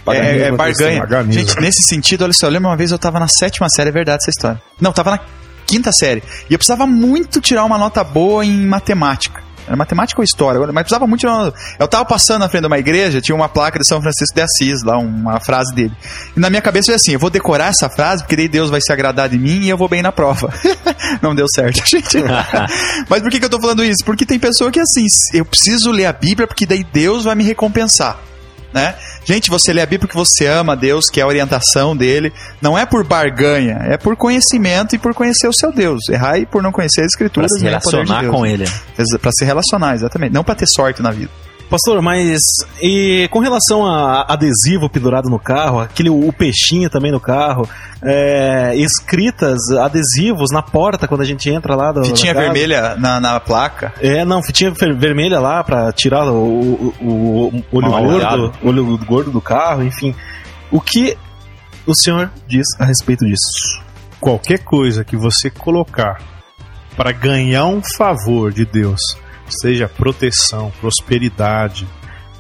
É, 0.07 0.49
é 0.49 0.53
barganha. 0.53 1.01
Paganismo. 1.01 1.41
Gente, 1.41 1.61
nesse 1.61 1.83
sentido, 1.83 2.25
olha 2.25 2.33
só, 2.33 2.47
eu 2.47 2.51
lembro 2.51 2.69
uma 2.69 2.77
vez 2.77 2.91
eu 2.91 2.99
tava 2.99 3.21
na 3.21 3.29
sétima 3.29 3.69
série, 3.69 3.91
é 3.91 3.93
verdade 3.93 4.19
essa 4.23 4.31
história. 4.31 4.63
Não, 4.81 4.93
tava 4.93 5.11
na 5.11 5.21
quinta 5.67 5.93
série. 5.93 6.23
E 6.49 6.55
eu 6.55 6.59
precisava 6.59 6.87
muito 6.87 7.41
tirar 7.41 7.65
uma 7.65 7.77
nota 7.77 8.03
boa 8.03 8.45
em 8.45 8.67
matemática. 8.67 9.43
Era 9.69 9.77
matemática 9.77 10.21
ou 10.21 10.25
história, 10.25 10.59
mas 10.73 10.83
precisava 10.83 11.07
muito 11.07 11.21
tirar 11.21 11.35
uma... 11.35 11.55
Eu 11.79 11.87
tava 11.87 12.05
passando 12.07 12.41
na 12.41 12.49
frente 12.49 12.63
de 12.63 12.67
uma 12.67 12.79
igreja, 12.79 13.21
tinha 13.21 13.37
uma 13.37 13.49
placa 13.49 13.79
de 13.79 13.87
São 13.87 14.01
Francisco 14.01 14.35
de 14.35 14.41
Assis, 14.41 14.83
lá, 14.83 14.97
uma 14.97 15.39
frase 15.41 15.75
dele. 15.75 15.93
E 16.35 16.41
na 16.41 16.49
minha 16.49 16.63
cabeça 16.63 16.87
foi 16.87 16.95
assim, 16.95 17.13
eu 17.13 17.19
vou 17.19 17.29
decorar 17.29 17.67
essa 17.67 17.89
frase, 17.91 18.23
porque 18.23 18.37
daí 18.37 18.49
Deus 18.49 18.71
vai 18.71 18.81
se 18.81 18.91
agradar 18.91 19.29
de 19.29 19.39
mim 19.39 19.61
e 19.61 19.69
eu 19.69 19.77
vou 19.77 19.89
bem 19.89 20.01
na 20.01 20.11
prova. 20.11 20.53
Não 21.21 21.35
deu 21.35 21.47
certo, 21.55 21.85
gente. 21.87 22.19
mas 23.09 23.21
por 23.21 23.31
que, 23.31 23.39
que 23.39 23.45
eu 23.45 23.51
tô 23.51 23.61
falando 23.61 23.85
isso? 23.85 24.05
Porque 24.05 24.25
tem 24.25 24.39
pessoa 24.39 24.73
que 24.73 24.79
é 24.79 24.83
assim, 24.83 25.05
eu 25.35 25.45
preciso 25.45 25.91
ler 25.91 26.07
a 26.07 26.13
Bíblia, 26.13 26.47
porque 26.47 26.65
daí 26.65 26.83
Deus 26.83 27.25
vai 27.25 27.35
me 27.35 27.45
recompensar 27.45 28.19
né? 28.73 28.95
Gente, 29.29 29.51
você 29.51 29.75
lê 29.75 29.83
a 29.83 29.85
Bíblia 29.85 30.09
porque 30.09 30.17
você 30.17 30.47
ama 30.47 30.75
Deus, 30.75 31.11
que 31.11 31.21
é 31.21 31.23
a 31.23 31.27
orientação 31.27 31.95
dele. 31.95 32.33
Não 32.63 32.79
é 32.79 32.87
por 32.87 33.05
barganha, 33.05 33.77
é 33.83 33.99
por 33.99 34.17
conhecimento 34.17 34.95
e 34.97 34.99
por 34.99 35.13
conhecer 35.13 35.47
o 35.47 35.53
seu 35.53 35.71
Deus. 35.71 36.01
Errar 36.09 36.39
e 36.39 36.47
por 36.47 36.63
não 36.63 36.73
conhecer 36.73 37.03
as 37.03 37.09
Pra 37.15 37.27
escrituras 37.27 37.51
se 37.53 37.59
poder 37.59 37.65
de 37.65 37.69
relacionar 37.91 38.21
Deus. 38.23 38.35
com 38.35 38.47
ele. 38.47 38.65
Pra 39.21 39.31
se 39.31 39.45
relacionar, 39.45 39.95
exatamente. 39.95 40.33
Não 40.33 40.43
pra 40.43 40.55
ter 40.55 40.67
sorte 40.67 41.03
na 41.03 41.11
vida. 41.11 41.31
Pastor, 41.71 42.01
mas 42.01 42.41
e 42.81 43.29
com 43.31 43.41
relação 43.41 43.85
a 43.87 44.23
adesivo 44.33 44.89
pendurado 44.89 45.29
no 45.29 45.39
carro, 45.39 45.81
aquele 45.81 46.09
o 46.09 46.33
peixinho 46.33 46.89
também 46.89 47.13
no 47.13 47.21
carro, 47.21 47.69
é, 48.03 48.75
escritas, 48.77 49.59
adesivos 49.79 50.51
na 50.51 50.63
porta 50.63 51.07
quando 51.07 51.21
a 51.21 51.25
gente 51.27 51.51
entra 51.51 51.75
lá 51.75 51.93
do, 51.93 52.03
Fitinha 52.05 52.33
casa. 52.33 52.47
vermelha 52.47 52.97
na, 52.97 53.21
na 53.21 53.39
placa. 53.39 53.93
É, 54.01 54.25
não, 54.25 54.43
fitinha 54.43 54.71
ver- 54.71 54.97
vermelha 54.97 55.39
lá 55.41 55.63
pra 55.63 55.93
tirar 55.93 56.25
o, 56.25 56.33
o, 56.33 56.95
o- 57.03 57.65
o 57.71 57.77
olho 57.77 57.91
Mal 57.91 58.03
gordo, 58.03 58.17
olhado. 58.17 58.53
olho 58.65 58.99
gordo 59.07 59.31
do 59.31 59.41
carro, 59.41 59.83
enfim. 59.85 60.15
O 60.71 60.81
que 60.81 61.19
o 61.87 61.95
senhor 61.95 62.31
diz 62.47 62.67
a 62.79 62.85
respeito 62.85 63.25
disso? 63.27 63.87
qualquer 64.21 64.59
coisa 64.65 65.05
que 65.05 65.17
você 65.17 65.49
colocar 65.49 66.21
para 66.97 67.13
ganhar 67.13 67.67
um 67.67 67.81
favor 67.97 68.53
de 68.53 68.65
Deus, 68.65 69.01
seja 69.49 69.89
proteção, 69.89 70.73
prosperidade, 70.81 71.87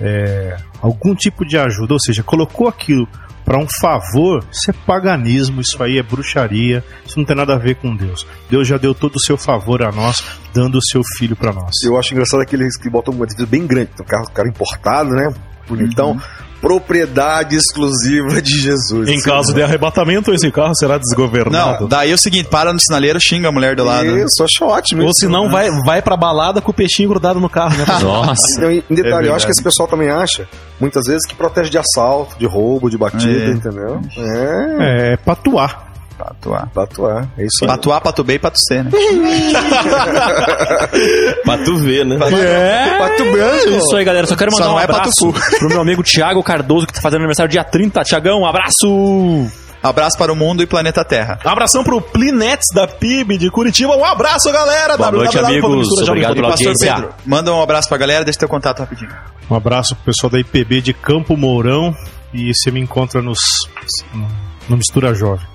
é, 0.01 0.57
algum 0.81 1.14
tipo 1.14 1.44
de 1.44 1.59
ajuda, 1.59 1.94
ou 1.94 2.01
seja, 2.01 2.23
colocou 2.23 2.68
aquilo 2.68 3.09
para 3.44 3.59
um 3.59 3.66
favor, 3.81 4.44
isso 4.53 4.71
é 4.71 4.75
paganismo, 4.87 5.62
isso 5.62 5.83
aí 5.83 5.99
é 5.99 6.03
bruxaria, 6.03 6.85
isso 7.07 7.18
não 7.18 7.25
tem 7.25 7.35
nada 7.35 7.55
a 7.55 7.59
ver 7.59 7.77
com 7.77 7.97
Deus. 7.97 8.27
Deus 8.51 8.68
já 8.68 8.77
deu 8.77 8.94
todo 8.94 9.16
o 9.16 9.21
seu 9.21 9.38
favor 9.38 9.83
a 9.83 9.90
nós, 9.90 10.23
dando 10.53 10.77
o 10.77 10.83
seu 10.83 11.03
filho 11.16 11.35
para 11.35 11.51
nós. 11.51 11.71
Eu 11.83 11.99
acho 11.99 12.12
engraçado 12.12 12.40
aqueles 12.40 12.77
que 12.77 12.90
botam 12.90 13.14
um 13.14 13.23
adesivo 13.23 13.47
bem 13.47 13.66
grande, 13.66 13.90
um 13.99 14.05
carro, 14.05 14.31
carro 14.33 14.49
importado, 14.49 15.11
né? 15.11 15.33
Bonitão. 15.66 16.21
Propriedade 16.61 17.57
exclusiva 17.57 18.40
de 18.42 18.59
Jesus. 18.59 19.09
Em 19.09 19.21
caso 19.21 19.55
de 19.55 19.62
arrebatamento, 19.62 20.33
esse 20.33 20.51
carro 20.51 20.75
será 20.75 20.99
desgovernado. 20.99 21.83
Não, 21.83 21.88
daí 21.88 22.11
é 22.11 22.14
o 22.14 22.18
seguinte, 22.18 22.49
para 22.49 22.73
no 22.73 22.79
sinaleiro, 22.81 23.21
xinga 23.21 23.49
a 23.49 23.53
mulher 23.53 23.77
do 23.77 23.85
lado. 23.85 24.05
né? 24.11 24.25
Isso, 24.25 24.42
acho 24.42 24.64
ótimo. 24.64 25.05
Ou 25.05 25.12
se 25.14 25.27
não, 25.27 25.49
vai, 25.51 25.71
vai 25.85 26.03
pra 26.03 26.16
balada 26.16 26.61
com 26.61 26.71
o 26.71 26.75
peixinho 26.75 27.09
grudado 27.09 27.40
no 27.40 27.49
carro, 27.49 27.77
né? 27.77 27.85
Nossa. 28.03 28.42
Então, 28.57 28.71
em 28.71 28.81
detalhe, 28.90 28.99
eu 28.99 29.03
verdade. 29.03 29.31
acho 29.37 29.47
que 29.47 29.53
esse 29.53 29.62
pessoal 29.62 29.88
também 29.88 30.11
acha, 30.11 30.49
muitas 30.81 31.07
vezes, 31.07 31.23
que 31.29 31.35
protege 31.35 31.71
de 31.71 31.79
assalto, 31.79 32.38
de 32.38 32.47
roubo, 32.47 32.90
de 32.90 32.99
batida, 32.99 33.44
É. 33.47 33.51
entendeu? 33.51 34.01
É, 34.16 35.12
É 35.12 35.16
patuar. 35.16 35.88
Patuar. 36.18 36.68
tatuar. 36.74 37.28
É 37.38 37.44
isso 37.44 37.59
aí. 37.62 37.68
Patuar, 37.68 38.00
patu 38.00 38.24
B 38.24 38.35
e 38.35 38.38
patu 38.40 38.59
C, 38.59 38.83
né? 38.83 38.90
Pra 41.44 41.59
tu 41.59 41.76
ver, 41.76 42.04
né? 42.04 42.16
É. 42.16 42.98
Pato 42.98 43.24
branco. 43.31 43.68
Isso 43.68 43.96
aí, 43.96 44.04
galera. 44.04 44.26
Só 44.26 44.35
quero 44.35 44.50
mandar 44.50 44.64
Só 44.64 44.74
um 44.74 44.81
é 44.81 44.85
abraço 44.85 45.33
pro 45.59 45.68
meu 45.68 45.81
amigo 45.81 46.02
Thiago 46.02 46.42
Cardoso, 46.42 46.88
que 46.88 46.92
tá 46.92 47.00
fazendo 47.00 47.20
aniversário 47.20 47.50
dia 47.50 47.62
30. 47.62 48.02
Tiagão, 48.02 48.40
um 48.40 48.46
abraço! 48.46 49.46
Abraço 49.81 50.18
para 50.18 50.33
o 50.33 50.37
mundo 50.37 50.61
e 50.61 50.66
planeta 50.66 51.04
Terra. 51.04 51.38
Abração 51.44 51.85
pro 51.85 52.00
Plinetes 52.00 52.66
da 52.74 52.88
PIB 52.88 53.38
de 53.38 53.48
Curitiba. 53.48 53.96
Um 53.96 54.04
abraço, 54.04 54.50
galera. 54.52 54.96
Boa 54.96 55.12
noite, 55.12 55.38
amigos. 55.38 55.87
Obrigado 56.02 56.35
pela 56.35 56.48
Pastor 56.48 56.68
audiência. 56.68 56.94
Pedro, 56.94 57.14
manda 57.24 57.54
um 57.54 57.62
abraço 57.62 57.88
pra 57.88 57.96
galera, 57.96 58.24
deixa 58.24 58.40
teu 58.40 58.48
contato 58.48 58.81
rapidinho. 58.81 59.12
Um 59.48 59.54
abraço 59.54 59.94
pro 59.94 60.07
pessoal 60.07 60.31
da 60.31 60.40
IPB 60.40 60.81
de 60.81 60.92
Campo 60.92 61.37
Mourão 61.37 61.94
e 62.35 62.52
você 62.52 62.72
me 62.72 62.81
encontra 62.81 63.22
nos 63.22 63.38
no 64.68 64.76
Mistura 64.76 65.14
Jovem. 65.14 65.46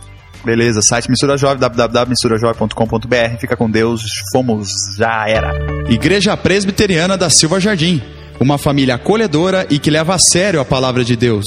Beleza, 0.43 0.81
site 0.81 1.09
Mistura 1.09 1.37
Jovem, 1.37 1.57
www.misturajovem.com.br. 1.57 3.37
Fica 3.39 3.55
com 3.55 3.71
Deus, 3.71 4.01
fomos, 4.33 4.67
já 4.97 5.25
era. 5.27 5.53
Igreja 5.89 6.35
Presbiteriana 6.35 7.17
da 7.17 7.29
Silva 7.29 7.61
Jardim. 7.61 8.01
Uma 8.41 8.57
família 8.57 8.95
acolhedora 8.95 9.65
e 9.69 9.79
que 9.79 9.89
leva 9.89 10.15
a 10.15 10.19
sério 10.19 10.59
a 10.59 10.65
palavra 10.65 11.05
de 11.05 11.15
Deus. 11.15 11.45